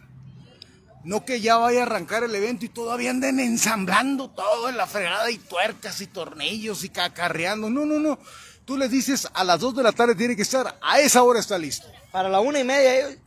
No 1.03 1.24
que 1.24 1.40
ya 1.40 1.57
vaya 1.57 1.81
a 1.81 1.83
arrancar 1.83 2.22
el 2.22 2.35
evento 2.37 2.64
y 2.64 2.68
todavía 2.68 3.11
anden 3.11 3.40
ensamblando 3.40 4.31
todo 4.31 4.68
en 4.68 4.77
la 4.77 4.87
fregada 4.87 5.29
y 5.31 5.38
tuercas 5.38 6.00
y 6.00 6.07
tornillos 6.07 6.85
y 6.85 6.88
cacarreando. 6.88 7.68
No, 7.68 7.85
no, 7.85 7.98
no. 7.98 8.18
Tú 8.64 8.79
les 8.79 8.90
dices 8.90 9.29
a 9.35 9.44
las 9.44 9.61
2 9.61 9.77
de 9.77 9.83
la 9.83 9.92
tarde 9.92 10.14
tiene 10.14 10.37
que 10.37 10.42
estar, 10.42 10.79
a 10.81 11.00
esa 11.00 11.22
hora 11.22 11.40
está 11.40 11.59
listo. 11.59 11.87
Para 12.14 12.29
la 12.29 12.38
una 12.38 12.61
y 12.61 12.64
media. 12.64 12.96
ellos- 12.96 13.16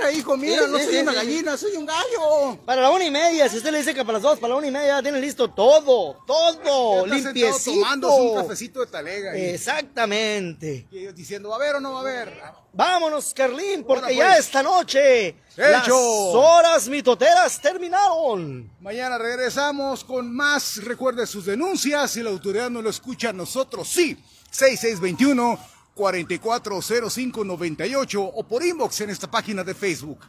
Mira, 0.00 0.10
hijo, 0.12 0.34
mira, 0.38 0.66
no 0.66 0.78
soy 0.78 0.96
una 0.96 1.12
gallina, 1.12 1.58
soy 1.58 1.76
un 1.76 1.84
gallo. 1.84 2.58
Para 2.64 2.80
la 2.80 2.90
una 2.90 3.04
y 3.04 3.10
media. 3.10 3.50
Si 3.50 3.58
usted 3.58 3.70
le 3.70 3.76
dice 3.80 3.92
que 3.92 4.00
para 4.02 4.14
las 4.14 4.22
dos, 4.22 4.38
para 4.38 4.54
la 4.54 4.56
una 4.58 4.66
y 4.66 4.70
media 4.70 4.96
ya 4.96 5.02
tiene 5.02 5.20
listo 5.20 5.50
todo. 5.50 6.16
Todo. 6.26 7.04
Ya 7.06 7.16
está 7.16 7.32
sentado 7.32 7.34
Limpiecito. 7.34 7.72
tomándose 7.74 8.20
un 8.22 8.34
cafecito 8.34 8.80
de 8.80 8.86
talega. 8.86 9.36
Y, 9.36 9.42
Exactamente. 9.50 10.86
y 10.90 10.98
ellos 11.00 11.14
diciendo, 11.14 11.50
¿va 11.50 11.56
a 11.56 11.58
haber 11.58 11.74
o 11.76 11.80
no 11.80 11.92
va 11.92 11.98
a 11.98 12.00
haber? 12.00 12.40
Vámonos, 12.72 13.34
Carlín, 13.34 13.84
porque 13.84 14.16
ya 14.16 14.28
pues. 14.28 14.38
esta 14.46 14.62
noche 14.62 15.34
las 15.54 15.86
horas 15.90 16.88
mitoteras 16.88 17.60
terminaron. 17.60 18.70
Mañana 18.80 19.18
regresamos 19.18 20.02
con 20.02 20.34
más. 20.34 20.82
Recuerde 20.82 21.26
sus 21.26 21.44
denuncias. 21.44 22.10
Si 22.12 22.22
la 22.22 22.30
autoridad 22.30 22.70
no 22.70 22.80
lo 22.80 22.88
escucha, 22.88 23.34
nosotros 23.34 23.86
sí. 23.86 24.16
6621 24.50 25.58
440598 25.98 28.30
o 28.34 28.46
por 28.46 28.62
inbox 28.62 29.00
en 29.00 29.10
esta 29.10 29.28
página 29.30 29.64
de 29.64 29.74
Facebook. 29.74 30.20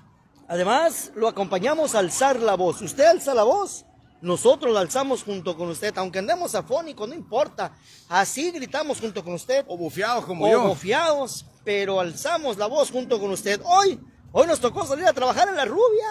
Además, 0.47 1.11
lo 1.15 1.27
acompañamos 1.27 1.93
a 1.93 1.99
alzar 1.99 2.39
la 2.39 2.55
voz. 2.55 2.81
Usted 2.81 3.05
alza 3.05 3.35
la 3.35 3.43
voz, 3.43 3.85
nosotros 4.21 4.73
la 4.73 4.79
alzamos 4.79 5.21
junto 5.23 5.55
con 5.55 5.69
usted. 5.69 5.95
Aunque 5.97 6.17
andemos 6.19 6.55
afónicos, 6.55 7.07
no 7.07 7.13
importa. 7.13 7.77
Así 8.07 8.49
gritamos 8.51 8.99
junto 8.99 9.23
con 9.23 9.35
usted. 9.35 9.63
O 9.67 9.77
bufeados 9.77 10.25
como 10.25 10.45
o 10.45 10.51
yo. 10.51 10.63
bofiados, 10.69 11.45
pero 11.63 11.99
alzamos 11.99 12.57
la 12.57 12.65
voz 12.65 12.89
junto 12.91 13.19
con 13.19 13.29
usted. 13.31 13.61
Hoy, 13.63 13.99
hoy 14.31 14.47
nos 14.47 14.59
tocó 14.59 14.87
salir 14.87 15.05
a 15.05 15.13
trabajar 15.13 15.49
en 15.49 15.55
la 15.55 15.65
rubia. 15.65 16.07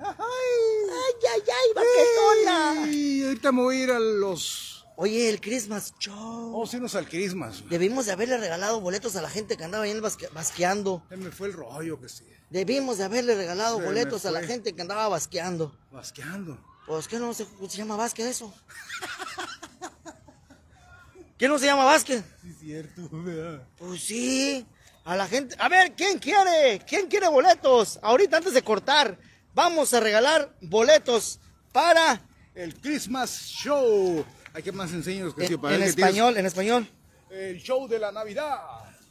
Ay, 0.00 0.14
ay, 0.16 1.14
ay, 1.34 1.42
ay, 1.46 1.72
vaquetona. 1.74 2.86
Y 2.92 3.24
ahorita 3.24 3.52
me 3.52 3.62
voy 3.62 3.76
a 3.76 3.82
ir 3.84 3.90
a 3.90 3.98
los. 3.98 4.77
Oye, 5.00 5.28
el 5.30 5.40
Christmas 5.40 5.94
Show. 6.00 6.50
Vamos 6.52 6.72
a 6.72 6.76
irnos 6.76 6.94
al 6.96 7.08
Christmas. 7.08 7.62
Debimos 7.70 8.06
de 8.06 8.12
haberle 8.12 8.36
regalado 8.36 8.80
boletos 8.80 9.14
a 9.14 9.22
la 9.22 9.30
gente 9.30 9.56
que 9.56 9.62
andaba 9.62 9.84
ahí 9.84 9.90
en 9.92 9.98
el 9.98 10.02
basque- 10.02 10.28
basqueando. 10.32 11.04
Se 11.08 11.16
me 11.16 11.30
fue 11.30 11.46
el 11.46 11.52
rollo 11.52 12.00
que 12.00 12.08
sí. 12.08 12.24
Debimos 12.50 12.98
de 12.98 13.04
haberle 13.04 13.36
regalado 13.36 13.78
Se 13.78 13.84
boletos 13.84 14.26
a 14.26 14.32
la 14.32 14.42
gente 14.42 14.74
que 14.74 14.82
andaba 14.82 15.06
basqueando. 15.08 15.72
Basqueando. 15.92 16.58
Pues, 16.88 17.06
¿qué 17.06 17.20
no 17.20 17.32
se, 17.32 17.46
se 17.68 17.76
llama 17.76 17.94
básquet 17.94 18.26
eso? 18.26 18.52
¿Qué 21.38 21.46
no 21.46 21.60
se 21.60 21.66
llama 21.66 21.84
básquet? 21.84 22.24
Sí, 22.42 22.52
cierto, 22.58 23.08
¿verdad? 23.12 23.62
Pues 23.76 24.02
sí, 24.02 24.66
a 25.04 25.14
la 25.14 25.28
gente. 25.28 25.54
A 25.60 25.68
ver, 25.68 25.92
¿quién 25.94 26.18
quiere? 26.18 26.80
¿Quién 26.84 27.06
quiere 27.06 27.28
boletos? 27.28 28.00
Ahorita 28.02 28.38
antes 28.38 28.52
de 28.52 28.62
cortar, 28.62 29.16
vamos 29.54 29.94
a 29.94 30.00
regalar 30.00 30.52
boletos 30.60 31.38
para. 31.70 32.20
El 32.58 32.74
Christmas 32.74 33.52
Show. 33.52 34.24
Hay 34.52 34.64
que 34.64 34.72
más 34.72 34.92
enseños 34.92 35.32
que 35.32 35.44
En, 35.44 35.60
para 35.60 35.76
en 35.76 35.82
español, 35.84 36.36
en 36.36 36.44
español. 36.44 36.88
El 37.30 37.62
show 37.62 37.86
de 37.86 38.00
la 38.00 38.10
Navidad. 38.10 38.58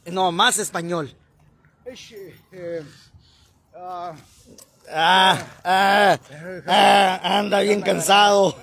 No, 0.04 0.30
más 0.30 0.58
español. 0.58 1.10
Es, 1.86 2.12
eh, 2.12 2.34
eh, 2.52 2.82
ah, 3.74 4.14
Ah, 4.90 5.46
ah, 5.64 6.18
ah, 6.66 7.38
anda 7.38 7.60
bien 7.60 7.80
cansado. 7.80 8.54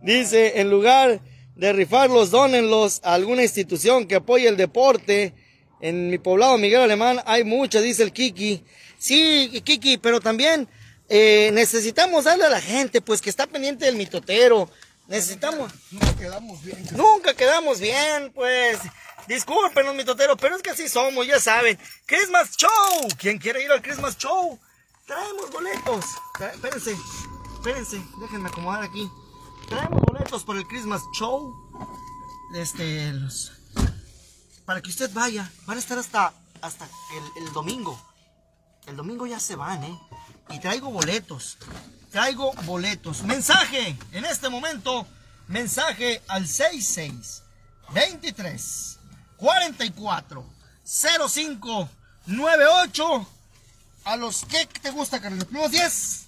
Dice, 0.00 0.60
en 0.60 0.70
lugar 0.70 1.20
de 1.56 1.72
rifarlos, 1.72 2.30
dónenlos 2.30 3.00
a 3.02 3.14
alguna 3.14 3.42
institución 3.42 4.06
que 4.06 4.14
apoye 4.14 4.46
el 4.46 4.56
deporte. 4.56 5.34
En 5.80 6.08
mi 6.08 6.18
poblado 6.18 6.56
Miguel 6.56 6.82
Alemán 6.82 7.18
hay 7.26 7.42
muchas, 7.42 7.82
dice 7.82 8.04
el 8.04 8.12
Kiki. 8.12 8.62
Sí, 8.96 9.60
Kiki, 9.64 9.98
pero 9.98 10.20
también 10.20 10.68
eh, 11.08 11.50
necesitamos 11.52 12.24
darle 12.24 12.44
a 12.46 12.50
la 12.50 12.60
gente, 12.60 13.00
pues 13.00 13.20
que 13.20 13.30
está 13.30 13.46
pendiente 13.46 13.84
del 13.84 13.96
mitotero. 13.96 14.68
Necesitamos... 15.06 15.70
nunca 15.90 16.16
quedamos 16.16 16.62
bien. 16.62 16.86
Nunca 16.92 17.34
quedamos 17.34 17.78
bien, 17.80 18.32
pues. 18.34 18.78
Discúlpenos, 19.28 19.94
mitoteros, 19.94 20.36
pero 20.40 20.56
es 20.56 20.62
que 20.62 20.70
así 20.70 20.88
somos, 20.88 21.26
ya 21.26 21.40
saben. 21.40 21.78
Christmas 22.06 22.56
Show. 22.56 23.08
¿Quién 23.18 23.38
quiere 23.38 23.62
ir 23.62 23.70
al 23.72 23.82
Christmas 23.82 24.16
Show? 24.18 24.58
Traemos 25.06 25.50
boletos. 25.50 26.04
Tra- 26.38 26.52
Espérense, 26.52 26.96
espérense, 27.54 28.02
déjenme 28.20 28.48
acomodar 28.48 28.82
aquí. 28.82 29.10
Traemos 29.68 30.00
boletos 30.02 30.44
para 30.44 30.58
el 30.58 30.66
Christmas 30.66 31.02
Show. 31.18 31.54
Este, 32.54 33.12
los- 33.12 33.52
para 34.64 34.80
que 34.80 34.90
usted 34.90 35.10
vaya. 35.12 35.50
Van 35.66 35.76
a 35.76 35.80
estar 35.80 35.98
hasta, 35.98 36.32
hasta 36.62 36.84
el, 37.36 37.44
el 37.46 37.52
domingo. 37.52 37.98
El 38.86 38.96
domingo 38.96 39.26
ya 39.26 39.40
se 39.40 39.54
van, 39.56 39.84
¿eh? 39.84 39.98
Y 40.54 40.60
traigo 40.60 40.90
boletos. 40.90 41.56
Traigo 42.10 42.52
boletos. 42.64 43.22
Mensaje 43.22 43.96
en 44.12 44.24
este 44.24 44.48
momento. 44.48 45.06
Mensaje 45.48 46.22
al 46.28 46.46
66 46.46 47.42
23 47.92 48.98
44 49.36 50.46
05 50.84 51.88
98. 52.26 53.28
A 54.04 54.16
los 54.16 54.44
que 54.44 54.66
te 54.80 54.90
gusta, 54.90 55.20
Carlos. 55.20 55.38
Los 55.40 55.48
primeros 55.48 55.72
10. 55.72 56.20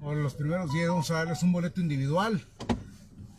Por 0.00 0.16
los 0.16 0.34
primeros 0.34 0.72
10 0.72 0.88
vamos 0.88 1.10
a 1.10 1.14
darles 1.14 1.42
un 1.42 1.52
boleto 1.52 1.80
individual. 1.80 2.44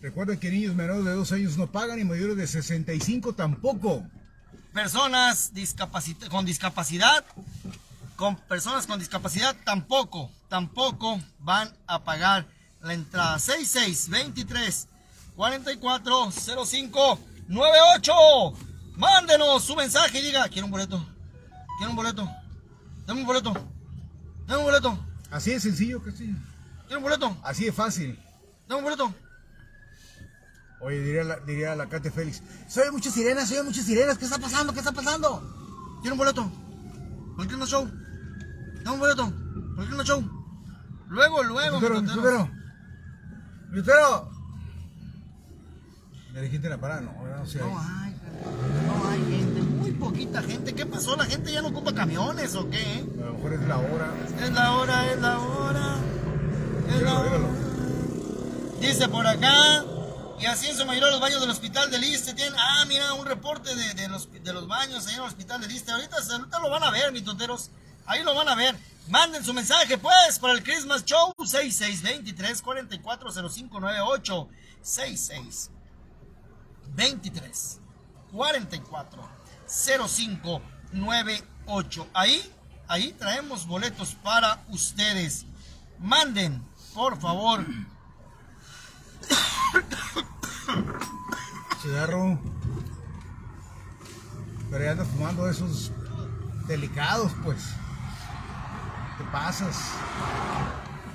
Recuerden 0.02 0.40
que 0.40 0.50
niños 0.50 0.76
menores 0.76 1.06
de 1.06 1.12
2 1.12 1.32
años 1.34 1.58
no 1.58 1.72
pagan 1.72 2.00
y 2.00 2.04
mayores 2.04 2.36
de 2.38 2.48
65 2.48 3.34
tampoco. 3.36 4.04
Personas 4.74 5.54
discapacit- 5.54 6.30
con 6.30 6.46
discapacidad. 6.46 7.24
Con 8.24 8.38
personas 8.38 8.88
con 8.88 8.98
discapacidad 9.00 9.54
tampoco, 9.66 10.32
tampoco 10.48 11.20
van 11.40 11.70
a 11.86 12.06
pagar 12.06 12.48
la 12.80 12.94
entrada. 12.94 13.38
66 13.38 14.08
23 14.08 14.88
44 15.36 16.32
05 16.32 17.20
98. 17.50 18.14
Mándenos 18.96 19.62
su 19.66 19.76
mensaje 19.76 20.20
y 20.20 20.22
diga: 20.22 20.48
Quiero 20.48 20.68
un 20.68 20.72
boleto. 20.72 21.06
Quiero 21.78 21.90
un 21.90 21.98
boleto. 21.98 22.32
Dame 23.06 23.20
un 23.20 23.28
boleto. 23.28 23.54
Dame 24.48 24.60
un 24.60 24.66
boleto. 24.68 24.98
Así 25.30 25.52
de 25.52 25.60
sencillo. 25.60 26.02
Quiero 26.02 27.00
un 27.00 27.04
boleto. 27.04 27.38
Así 27.44 27.66
de 27.66 27.74
fácil. 27.74 28.18
Dame 28.70 28.78
un 28.78 28.84
boleto. 28.86 29.14
Oye, 30.80 31.02
diría 31.02 31.26
la, 31.26 31.40
diría 31.42 31.76
la 31.76 31.90
Katia 31.90 32.10
Félix, 32.10 32.42
soy 32.70 32.90
muchas 32.90 33.14
sirenas, 33.14 33.50
soy 33.50 33.64
muchas 33.64 33.86
sirenas, 33.86 34.18
¿qué 34.18 34.24
está 34.24 34.38
pasando? 34.38 34.72
¿Qué 34.72 34.80
está 34.80 34.94
pasando? 34.94 36.00
¿Tiene 36.02 36.14
un 36.14 36.18
boleto? 36.20 36.50
¿Por 37.36 37.48
qué 37.48 37.58
no 37.58 37.66
show? 37.66 37.90
¿Tiene 38.84 38.92
un 38.92 39.00
boleto? 39.00 39.34
¿Por 39.76 39.88
qué 39.90 39.96
no 39.96 40.04
show? 40.04 40.24
Luego, 41.08 41.44
luego, 41.44 41.80
Mitotero, 41.80 42.02
mi 42.02 42.08
mitotero. 42.10 42.50
Mitotero. 43.70 44.30
¿Le 46.34 46.42
dijiste 46.42 46.68
la 46.70 46.78
parada? 46.80 47.02
No, 47.02 47.14
no 47.14 47.46
sé. 47.46 47.60
No 47.60 47.80
hay, 47.80 48.16
no 48.86 49.08
hay 49.10 49.20
gente, 49.32 49.62
muy 49.62 49.92
poquita 49.92 50.42
gente. 50.42 50.74
¿Qué 50.74 50.86
pasó? 50.86 51.16
¿La 51.16 51.26
gente 51.26 51.54
ya 51.54 51.62
no 51.62 51.70
ocupa 51.70 51.94
camiones 51.94 52.56
o 52.56 52.70
qué? 52.70 53.06
A 53.22 53.26
lo 53.26 53.34
mejor 53.36 53.54
es 53.54 53.62
la 53.62 53.78
hora. 53.78 54.12
Es 54.42 54.52
la 54.52 54.72
hora, 54.74 55.12
es 55.12 55.22
la 55.22 55.40
hora. 55.40 55.96
Es 56.90 57.02
la 57.02 57.20
hora. 57.20 57.30
míralo. 57.30 57.48
Dice 58.82 59.08
por 59.08 59.26
acá. 59.26 59.86
Y 60.40 60.46
así 60.46 60.68
en 60.68 60.76
su 60.76 60.86
mayoría 60.86 61.10
los 61.10 61.22
baños 61.22 61.40
del 61.40 61.52
hospital 61.52 61.90
del 61.90 62.04
Iste 62.04 62.34
tienen. 62.34 62.56
Ah, 62.58 62.84
mira, 62.88 63.14
un 63.14 63.26
reporte 63.26 63.74
de, 63.76 63.94
de 63.94 64.10
los, 64.10 64.30
de 64.32 64.54
los 64.54 64.68
baños 64.68 65.08
ahí 65.08 65.14
en 65.14 65.22
el 65.22 65.28
hospital 65.28 65.62
del 65.62 65.72
Iste. 65.72 65.92
Ahorita, 65.92 66.18
ahorita 66.18 66.60
lo 66.60 66.70
van 66.70 66.84
a 66.84 66.92
ver, 66.92 67.14
mis 67.14 67.24
tonteros. 67.24 67.72
Ahí 68.06 68.24
lo 68.24 68.36
van 68.36 68.50
a 68.50 68.56
ver. 68.56 68.76
Manden 69.10 69.44
su 69.44 69.54
mensaje, 69.54 69.98
pues, 69.98 70.40
para 70.40 70.54
el 70.54 70.64
Christmas 70.64 71.04
Show 71.04 71.34
6623 71.38 72.62
440598 72.62 74.50
66 74.82 75.72
23 76.96 77.80
44 78.32 79.30
05 80.08 80.62
98. 80.94 82.08
Ahí, 82.14 82.54
ahí 82.88 83.12
traemos 83.14 83.68
boletos 83.68 84.16
para 84.16 84.64
ustedes. 84.70 85.46
Manden, 86.00 86.66
por 86.94 87.20
favor. 87.20 87.66
Cigarro. 91.82 92.40
Pero 94.70 94.84
ya 94.86 94.92
andas 94.92 95.08
fumando 95.10 95.50
esos 95.50 95.92
delicados, 96.68 97.32
pues. 97.44 97.64
¿Qué 99.18 99.24
pasas? 99.32 99.76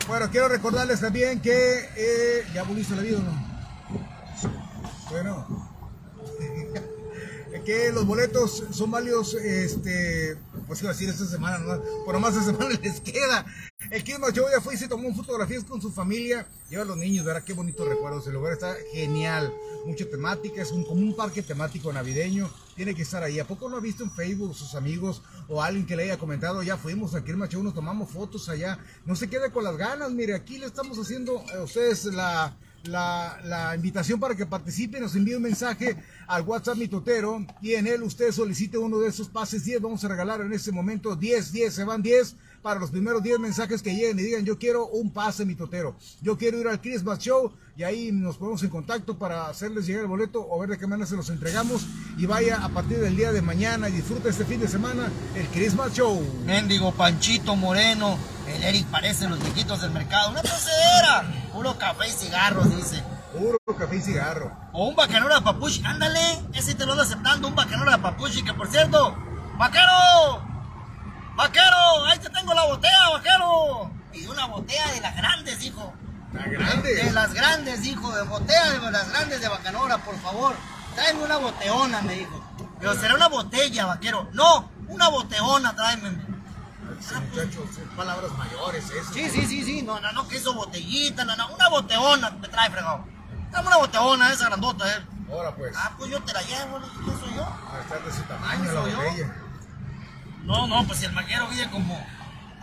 Bueno, 0.07 0.31
quiero 0.31 0.49
recordarles 0.49 1.01
también 1.01 1.41
que 1.41 1.89
eh, 1.97 2.47
ya 2.55 2.63
volviste 2.63 2.95
la 2.95 3.03
vida, 3.03 3.19
¿o 3.19 3.23
¿no? 3.23 3.49
Bueno, 5.11 5.69
que 7.65 7.93
los 7.93 8.07
boletos 8.07 8.65
son 8.71 8.91
válidos, 8.91 9.35
este, 9.35 10.39
pues 10.67 10.81
iba 10.81 10.91
a 10.91 10.95
decir 10.95 11.09
esta 11.09 11.27
semana, 11.27 11.59
¿no? 11.59 11.83
por 12.05 12.15
nomás 12.15 12.35
esta 12.35 12.53
semana 12.53 12.71
les 12.83 13.01
queda. 13.01 13.45
El 13.91 14.05
Christmas 14.05 14.35
ya 14.35 14.61
fue 14.61 14.75
y 14.75 14.77
se 14.77 14.87
tomó 14.87 15.15
fotografías 15.15 15.65
con 15.65 15.81
su 15.81 15.91
familia, 15.91 16.47
lleva 16.69 16.83
a 16.83 16.87
los 16.87 16.97
niños, 16.99 17.25
verá 17.25 17.43
qué 17.43 17.55
bonitos 17.55 17.89
recuerdos, 17.89 18.27
el 18.27 18.35
lugar. 18.35 18.53
Está 18.53 18.77
genial, 18.93 19.51
mucha 19.87 20.05
temática, 20.05 20.61
es 20.61 20.73
un, 20.73 20.85
como 20.85 21.01
un 21.01 21.17
parque 21.17 21.43
temático 21.43 21.91
navideño, 21.91 22.51
tiene 22.77 22.95
que 22.95 23.01
estar 23.03 23.23
ahí. 23.23 23.39
¿A 23.39 23.47
poco 23.47 23.71
no 23.71 23.79
ha 23.79 23.81
visto 23.81 24.05
en 24.05 24.11
Facebook 24.11 24.55
sus 24.55 24.75
amigos 24.75 25.23
o 25.49 25.63
alguien 25.63 25.87
que 25.87 25.97
le 25.97 26.03
haya 26.03 26.19
comentado, 26.19 26.63
ya 26.63 26.77
fuimos 26.77 27.15
al 27.15 27.25
Christmas 27.25 27.53
nos 27.55 27.75
tomamos 27.75 28.11
fotos 28.11 28.51
allá, 28.51 28.79
no 29.07 29.17
se 29.17 29.31
quede 29.31 29.51
con 29.51 29.65
las 29.65 29.79
ganas, 29.79 30.11
mire, 30.11 30.35
aquí 30.35 30.59
le 30.59 30.67
estamos 30.67 30.99
haciendo 30.99 31.43
a 31.57 31.63
ustedes 31.63 32.05
la 32.05 33.73
invitación 33.75 34.21
para 34.21 34.37
que 34.37 34.45
participen, 34.45 35.03
nos 35.03 35.17
envíe 35.17 35.35
un 35.35 35.43
mensaje 35.43 35.97
al 36.27 36.43
WhatsApp 36.43 36.77
Mitotero 36.77 37.47
y 37.63 37.73
en 37.73 37.87
él 37.87 38.03
usted 38.03 38.33
solicite 38.33 38.77
uno 38.77 38.99
de 38.99 39.09
esos 39.09 39.29
pases 39.29 39.65
10. 39.65 39.81
Vamos 39.81 40.05
a 40.05 40.09
regalar 40.09 40.43
en 40.43 40.53
este 40.53 40.73
momento 40.73 41.17
10, 41.17 41.53
10, 41.53 41.75
se 41.75 41.85
van 41.85 42.03
10 42.03 42.37
para 42.63 42.81
los 42.81 42.91
primeros 42.91 43.23
10 43.23 43.39
mensajes 43.39 43.83
que 43.83 43.95
lleguen 43.95 44.19
y 44.19 44.23
digan 44.23 44.45
yo 44.45 44.59
quiero 44.59 44.87
un 44.87 45.13
pase 45.13 45.45
Mitotero, 45.45 45.97
yo 46.21 46.37
quiero 46.37 46.59
ir 46.59 46.69
al 46.69 46.81
Christmas 46.81 47.19
Show 47.19 47.53
y 47.77 47.85
ahí 47.85 48.11
nos 48.13 48.37
ponemos 48.37 48.63
en 48.63 48.71
contacto 48.71 49.19
para 49.19 49.49
hacerles 49.49 49.87
llegar 49.87 50.03
el 50.03 50.09
boleto 50.09 50.47
o 50.49 50.59
ver 50.59 50.71
de 50.71 50.79
qué 50.79 50.87
manera 50.87 51.07
se 51.07 51.17
los 51.17 51.31
entregamos 51.31 51.87
y 52.17 52.27
vaya 52.27 52.65
a 52.65 52.69
partir 52.69 52.99
del 52.99 53.17
día 53.17 53.33
de 53.33 53.43
mañana 53.43 53.89
y 53.89 53.93
disfruta 53.93 54.29
este 54.29 54.45
fin 54.45 54.61
de 54.61 54.69
semana 54.69 55.11
el 55.35 55.47
Christmas 55.49 55.93
Show. 55.95 56.21
Mendigo 56.45 56.93
Panchito 56.93 57.55
Moreno. 57.57 58.19
El 58.49 58.65
Eric 58.65 58.87
parece 58.87 59.29
los 59.29 59.39
viejitos 59.41 59.83
del 59.83 59.91
mercado. 59.91 60.31
Una 60.31 60.41
procedera. 60.41 61.51
Puro 61.53 61.77
café 61.79 62.09
y 62.09 62.13
cigarros, 62.13 62.75
dice. 62.75 63.03
Puro 63.33 63.59
café 63.79 63.97
y 63.97 64.01
cigarro. 64.01 64.51
O 64.73 64.89
un 64.89 64.97
bacanora 64.97 65.37
de 65.37 65.43
papuchi. 65.43 65.83
Ándale. 65.85 66.21
Ese 66.55 66.75
te 66.75 66.87
lo 66.87 66.93
ando 66.93 67.05
aceptando. 67.05 67.49
Un 67.49 67.55
bacanora 67.55 67.97
de 67.97 68.03
papuchi. 68.03 68.43
Que 68.43 68.55
por 68.55 68.69
cierto. 68.69 69.15
¡Vaquero! 69.59 70.48
¡Vaquero! 71.39 72.05
Ahí 72.07 72.19
te 72.19 72.29
tengo 72.31 72.53
la 72.53 72.65
botella, 72.67 73.11
vaquero. 73.13 73.91
Y 74.13 74.27
una 74.27 74.47
botella 74.47 74.89
de 74.93 75.01
las 75.01 75.17
grandes, 75.17 75.63
hijo. 75.65 75.95
La 76.33 76.43
De 76.43 76.57
grande. 76.57 77.11
las 77.13 77.33
grandes, 77.33 77.87
hijo. 77.87 78.13
De 78.13 78.23
botella 78.25 78.71
de 78.73 78.91
las 78.91 79.09
grandes 79.11 79.41
de 79.41 79.47
bacanora, 79.49 79.99
por 79.99 80.19
favor. 80.19 80.57
Tráeme 80.97 81.23
una 81.23 81.37
boteona, 81.37 82.03
me 82.03 82.15
dijo. 82.15 82.45
Pero 82.81 82.93
será 82.95 83.15
una 83.15 83.29
botella, 83.29 83.87
vaquero. 83.87 84.29
No, 84.33 84.69
una 84.89 85.09
boteona, 85.11 85.77
tráeme. 85.77 86.11
Sí, 87.01 87.15
muchachos, 87.15 87.69
son 87.73 87.89
palabras 87.97 88.33
mayores 88.33 88.91
eso. 88.91 89.13
Sí, 89.15 89.31
sí, 89.31 89.47
sí, 89.47 89.63
sí. 89.65 89.83
No, 89.83 90.01
no, 90.01 90.11
no, 90.11 90.27
que 90.27 90.39
eso 90.39 90.55
botellita, 90.55 91.25
no, 91.25 91.37
no. 91.37 91.55
Una 91.55 91.69
boteona 91.69 92.31
me 92.31 92.49
trae 92.49 92.69
fregado. 92.69 93.05
Dame 93.53 93.69
una 93.69 93.77
boteona, 93.77 94.33
esa 94.33 94.47
grandota, 94.47 94.91
eh. 94.91 95.07
Ahora 95.31 95.55
pues, 95.55 95.73
Ah, 95.77 95.93
pues 95.97 96.11
yo 96.11 96.21
te 96.21 96.33
la 96.33 96.43
llevo, 96.43 96.81
¿quién 97.05 97.21
soy 97.21 97.35
yo? 97.37 97.45
a 97.45 97.81
estar 97.81 98.03
de 98.03 98.13
su 98.13 98.23
tamaño 98.23 98.73
la 98.73 98.83
¿Soy 98.83 98.91
yo? 99.19 99.25
No, 100.49 100.67
no, 100.67 100.83
pues 100.87 101.01
si 101.01 101.05
el 101.05 101.13
maquero 101.13 101.47
mide 101.49 101.69
como. 101.69 101.95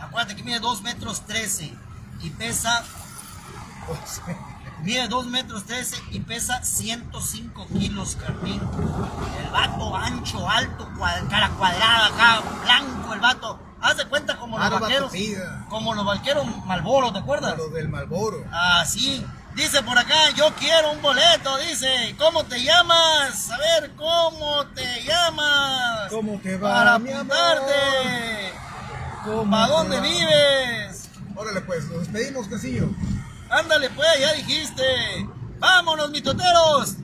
Acuérdate 0.00 0.34
que 0.34 0.42
mide 0.42 0.58
2 0.58 0.82
metros 0.82 1.24
13 1.24 1.72
y 2.20 2.30
pesa. 2.30 2.82
Mide 4.82 5.08
2 5.08 5.26
metros 5.28 5.64
13 5.64 5.96
y 6.10 6.20
pesa 6.20 6.62
105 6.62 7.66
kilos, 7.68 8.16
Carmín. 8.16 8.60
El 9.40 9.50
vato 9.50 9.96
ancho, 9.96 10.50
alto, 10.50 10.86
cara 11.30 11.48
cuadrada 11.50 12.06
acá, 12.06 12.42
blanco 12.62 13.14
el 13.14 13.20
vato. 13.20 13.58
Haz 13.80 13.96
de 13.96 14.04
cuenta 14.06 14.36
como 14.36 14.58
los 14.58 14.80
vaqueros. 14.80 15.12
Como 15.70 15.94
los 15.94 16.04
vaqueros 16.04 16.44
Malboro, 16.66 17.12
¿te 17.12 17.20
acuerdas? 17.20 17.56
lo 17.56 17.68
del 17.68 17.88
Malboro. 17.88 18.44
Así. 18.52 19.24
Dice 19.56 19.82
por 19.82 19.98
acá, 19.98 20.30
yo 20.36 20.54
quiero 20.54 20.92
un 20.92 21.00
boleto, 21.00 21.56
dice. 21.56 22.14
¿Cómo 22.18 22.44
te 22.44 22.62
llamas? 22.62 23.50
A 23.50 23.56
ver, 23.56 23.90
¿cómo 23.96 24.66
te 24.74 25.02
llamas? 25.02 26.10
¿Cómo 26.10 26.38
te 26.42 26.58
va, 26.58 26.74
Para 26.74 26.94
apuntarte. 26.96 28.52
¿Cómo 29.24 29.50
¿Para 29.50 29.68
dónde 29.68 29.96
va? 29.96 30.02
vives? 30.02 31.08
Órale 31.34 31.62
pues, 31.62 31.86
nos 31.86 32.00
despedimos, 32.00 32.48
Casillo. 32.48 32.90
Ándale 33.48 33.88
pues, 33.88 34.20
ya 34.20 34.34
dijiste. 34.34 34.84
Vámonos, 35.58 36.10
mitoteros. 36.10 36.96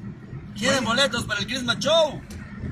¿Quieren 0.55 0.85
boletos 0.85 1.25
para 1.25 1.41
el 1.41 1.47
Christmas 1.47 1.79
Show? 1.79 2.21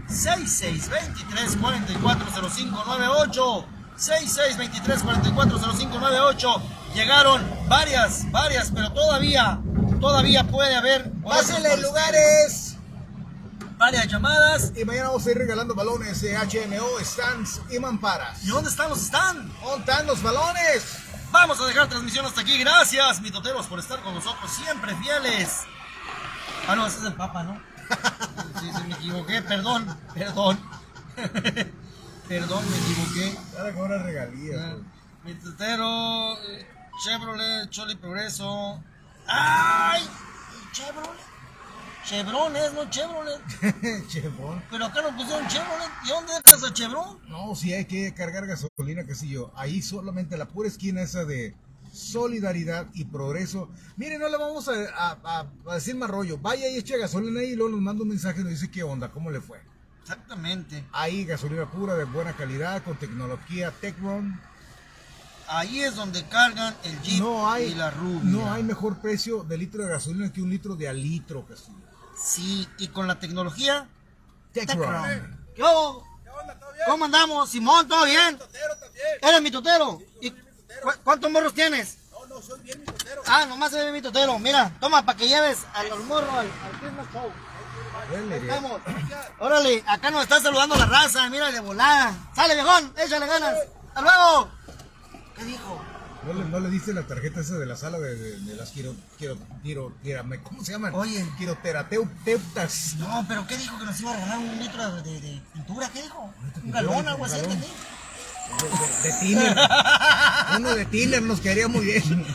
6623 0.09 1.57
440598 1.57 3.67
6623 3.97 5.03
440598 5.03 6.63
Llegaron 6.95 7.41
varias, 7.69 8.29
varias, 8.33 8.73
pero 8.75 8.93
todavía, 8.93 9.61
todavía 10.01 10.45
puede 10.45 10.75
haber 10.75 11.11
Pásenle 11.23 11.77
lugares. 11.79 12.77
varias 13.79 14.07
llamadas. 14.09 14.73
Y 14.77 14.85
mañana 14.85 15.09
vamos 15.09 15.27
a 15.27 15.31
ir 15.31 15.39
regalando 15.39 15.75
balones 15.75 16.21
de 16.21 16.37
HMO, 16.37 16.99
stands 17.05 17.61
y 17.71 17.79
mamparas. 17.79 18.43
¿Y 18.45 18.49
dónde 18.49 18.71
están 18.71 18.89
los 18.91 19.03
están? 19.03 19.53
¿Dónde 19.63 19.81
están 19.81 20.07
los 20.07 20.23
balones? 20.23 20.99
Vamos 21.31 21.61
a 21.61 21.67
dejar 21.67 21.89
transmisión 21.89 22.27
hasta 22.27 22.41
aquí. 22.41 22.59
Gracias, 22.59 23.21
mitoteros, 23.21 23.67
por 23.67 23.79
estar 23.79 24.01
con 24.03 24.15
nosotros, 24.15 24.51
siempre 24.51 24.95
fieles. 24.97 25.61
Ah, 26.67 26.75
no, 26.75 26.87
ese 26.87 26.99
es 26.99 27.05
el 27.05 27.15
Papa, 27.15 27.43
¿no? 27.45 27.61
Sí, 28.61 28.71
sí, 28.75 28.83
me 28.89 28.95
equivoqué, 28.95 29.41
perdón, 29.43 29.87
perdón. 30.15 30.61
perdón, 32.29 32.65
me 32.71 32.77
equivoqué. 32.77 33.39
Ahora 33.59 33.73
con 33.73 33.83
una 33.85 33.99
regalía. 34.03 34.77
Mitotero, 35.25 36.39
eh, 36.43 36.69
Chevrolet, 37.05 37.71
Choli 37.71 37.97
Progreso. 37.97 38.83
¡Ay! 39.31 40.03
Chevrolet. 40.73 41.21
Chevron 42.05 42.57
es, 42.57 42.73
no 42.73 42.91
Chevrolet. 42.91 43.41
Chevron. 44.09 44.63
Pero 44.71 44.87
acá 44.87 45.03
nos 45.03 45.13
pusieron 45.13 45.47
Chevrolet. 45.49 45.89
¿Y 46.05 46.09
dónde 46.09 46.33
dejas 46.45 46.65
a 46.65 46.73
Chevron? 46.73 47.19
No, 47.29 47.55
si 47.55 47.73
hay 47.73 47.85
que 47.85 48.13
cargar 48.15 48.47
gasolina, 48.47 49.07
Casillo. 49.07 49.53
Ahí 49.57 49.81
solamente 49.83 50.37
la 50.37 50.47
pura 50.49 50.69
esquina 50.69 51.03
esa 51.03 51.25
de 51.25 51.55
solidaridad 51.93 52.87
y 52.95 53.05
progreso. 53.05 53.69
Mire, 53.97 54.19
no 54.19 54.29
le 54.29 54.37
vamos 54.37 54.69
a, 54.69 54.73
a- 54.95 55.19
a- 55.25 55.51
a 55.71 55.75
decir 55.75 55.95
más 55.97 56.11
rollo. 56.11 56.39
Vaya 56.39 56.69
y 56.69 56.77
eche 56.79 56.99
gasolina 56.99 57.41
ahí 57.41 57.51
y 57.51 57.57
luego 57.57 57.73
nos 57.73 57.81
manda 57.81 58.03
un 58.03 58.09
mensaje 58.09 58.41
y 58.41 58.45
nos 58.45 58.53
dice 58.53 58.71
qué 58.71 58.83
onda, 58.83 59.11
cómo 59.11 59.31
le 59.31 59.41
fue. 59.41 59.61
Exactamente. 60.03 60.85
Ahí 60.93 61.25
gasolina 61.25 61.71
pura 61.71 61.95
de 61.95 62.05
buena 62.05 62.33
calidad 62.33 62.83
con 62.83 62.97
tecnología 62.97 63.71
Tecron. 63.81 64.41
Ahí 65.53 65.81
es 65.83 65.97
donde 65.97 66.25
cargan 66.29 66.77
el 66.85 67.01
Jeep 67.03 67.21
No 67.21 67.51
hay, 67.51 67.65
y 67.65 67.75
la 67.75 67.91
rubia. 67.91 68.21
no 68.23 68.53
hay 68.53 68.63
mejor 68.63 68.99
precio 68.99 69.43
de 69.43 69.59
litro 69.59 69.83
de 69.85 69.91
gasolina 69.91 70.33
que 70.33 70.41
un 70.41 70.49
litro 70.51 70.77
de 70.77 70.89
al 70.89 71.03
litro, 71.03 71.45
Casillo. 71.47 71.77
Sí, 72.23 72.69
y 72.79 72.89
con 72.89 73.07
la 73.09 73.19
tecnología. 73.19 73.89
Tecron. 74.53 75.37
¿Qué 75.55 75.63
hubo? 75.63 76.07
¿Cómo 76.87 77.05
andamos? 77.05 77.51
Simón, 77.51 77.89
¿todo 77.89 78.05
bien? 78.05 78.39
¿Eres 79.23 79.43
mi 79.43 79.51
totero? 79.51 80.01
¿Y 80.21 80.31
cu- 80.31 80.93
cuántos 81.05 81.31
morros 81.31 81.53
tienes? 81.55 81.99
No, 82.13 82.27
no 82.27 82.41
Ah, 83.27 83.47
nomás 83.47 83.71
se 83.73 83.85
ve 83.85 83.91
mi 83.93 84.01
totero. 84.03 84.39
Mira, 84.39 84.71
toma 84.81 85.05
para 85.05 85.19
que 85.19 85.27
lleves 85.29 85.59
al 85.75 85.91
al 85.91 86.01
morro 86.05 86.31
al, 86.33 86.47
al 86.47 86.81
Christmas 86.81 87.07
Show. 87.13 87.31
Estamos. 88.33 88.81
Órale, 89.41 89.85
acá 89.87 90.11
nos 90.11 90.23
está 90.23 90.41
saludando 90.41 90.75
la 90.77 90.87
raza. 90.87 91.29
Mira 91.29 91.51
de 91.53 91.61
volada. 91.61 92.13
Sale, 92.35 92.55
viejón, 92.55 92.93
échale 92.97 93.27
ganas. 93.27 93.55
Hasta 93.89 94.01
luego. 94.01 94.51
¿Qué 95.41 95.47
dijo? 95.47 95.81
¿No 96.27 96.35
le, 96.35 96.45
no 96.45 96.61
le 96.61 96.69
diste 96.69 96.93
la 96.93 97.03
tarjeta 97.07 97.41
esa 97.41 97.55
de 97.57 97.65
la 97.65 97.77
sala 97.77 97.99
de, 97.99 98.15
de- 98.15 98.41
de 98.41 98.55
las 98.55 98.71
quiro, 98.73 98.95
quiro, 99.19 99.39
quiro, 99.63 99.95
¿cómo 100.43 100.63
se 100.63 100.73
llaman? 100.73 100.95
Oye. 100.95 101.25
Quiroterapeutas. 101.39 102.97
No, 102.99 103.25
pero 103.27 103.47
¿qué 103.47 103.57
dijo 103.57 103.79
que 103.79 103.87
nos 103.87 103.99
iba 104.01 104.11
a 104.13 104.17
regalar 104.17 104.39
un 104.39 104.59
litro 104.59 105.03
de, 105.03 105.41
pintura? 105.55 105.89
¿Qué 105.89 106.03
dijo? 106.03 106.31
Un 106.63 106.71
galón, 106.71 107.09
algo 107.09 107.25
así, 107.25 107.39
entendí. 107.39 107.67
De, 109.03 109.13
tiner. 109.21 109.57
Uno 110.59 110.75
de 110.75 110.85
tiner 110.85 111.23
nos 111.23 111.41
quedaría 111.41 111.69
muy 111.69 111.87
bien. 111.87 112.03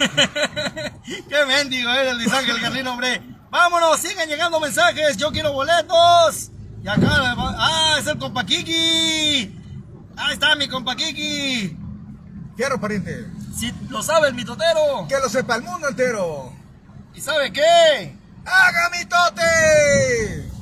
Qué 1.06 1.46
mendigo 1.46 1.92
eres, 1.92 2.16
Luis 2.16 2.34
Ángel 2.34 2.60
Carlino, 2.60 2.94
hombre. 2.94 3.22
Vámonos, 3.52 4.00
sigan 4.00 4.28
llegando 4.28 4.60
mensajes. 4.60 5.16
Yo 5.18 5.32
quiero 5.32 5.54
boletos. 5.54 6.50
Y 6.84 6.88
acá, 6.88 7.36
ah, 7.38 7.98
es 8.00 8.08
el 8.08 8.18
compa 8.18 8.44
Kiki. 8.48 9.62
Ahí 10.18 10.34
está 10.34 10.56
mi 10.56 10.68
compa 10.68 10.96
Kiki. 10.96 11.85
Quiero, 12.56 12.80
pariente. 12.80 13.26
Si 13.58 13.72
lo 13.90 14.02
sabe 14.02 14.30
el 14.30 14.34
mitotero. 14.34 15.06
Que 15.10 15.20
lo 15.20 15.30
sepa 15.30 15.56
el 15.56 15.64
mundo 15.64 15.90
entero. 15.90 16.54
¿Y 17.14 17.22
sabe 17.22 17.52
qué? 17.52 18.16
¡Haga 18.46 18.90
mitote! 18.92 20.55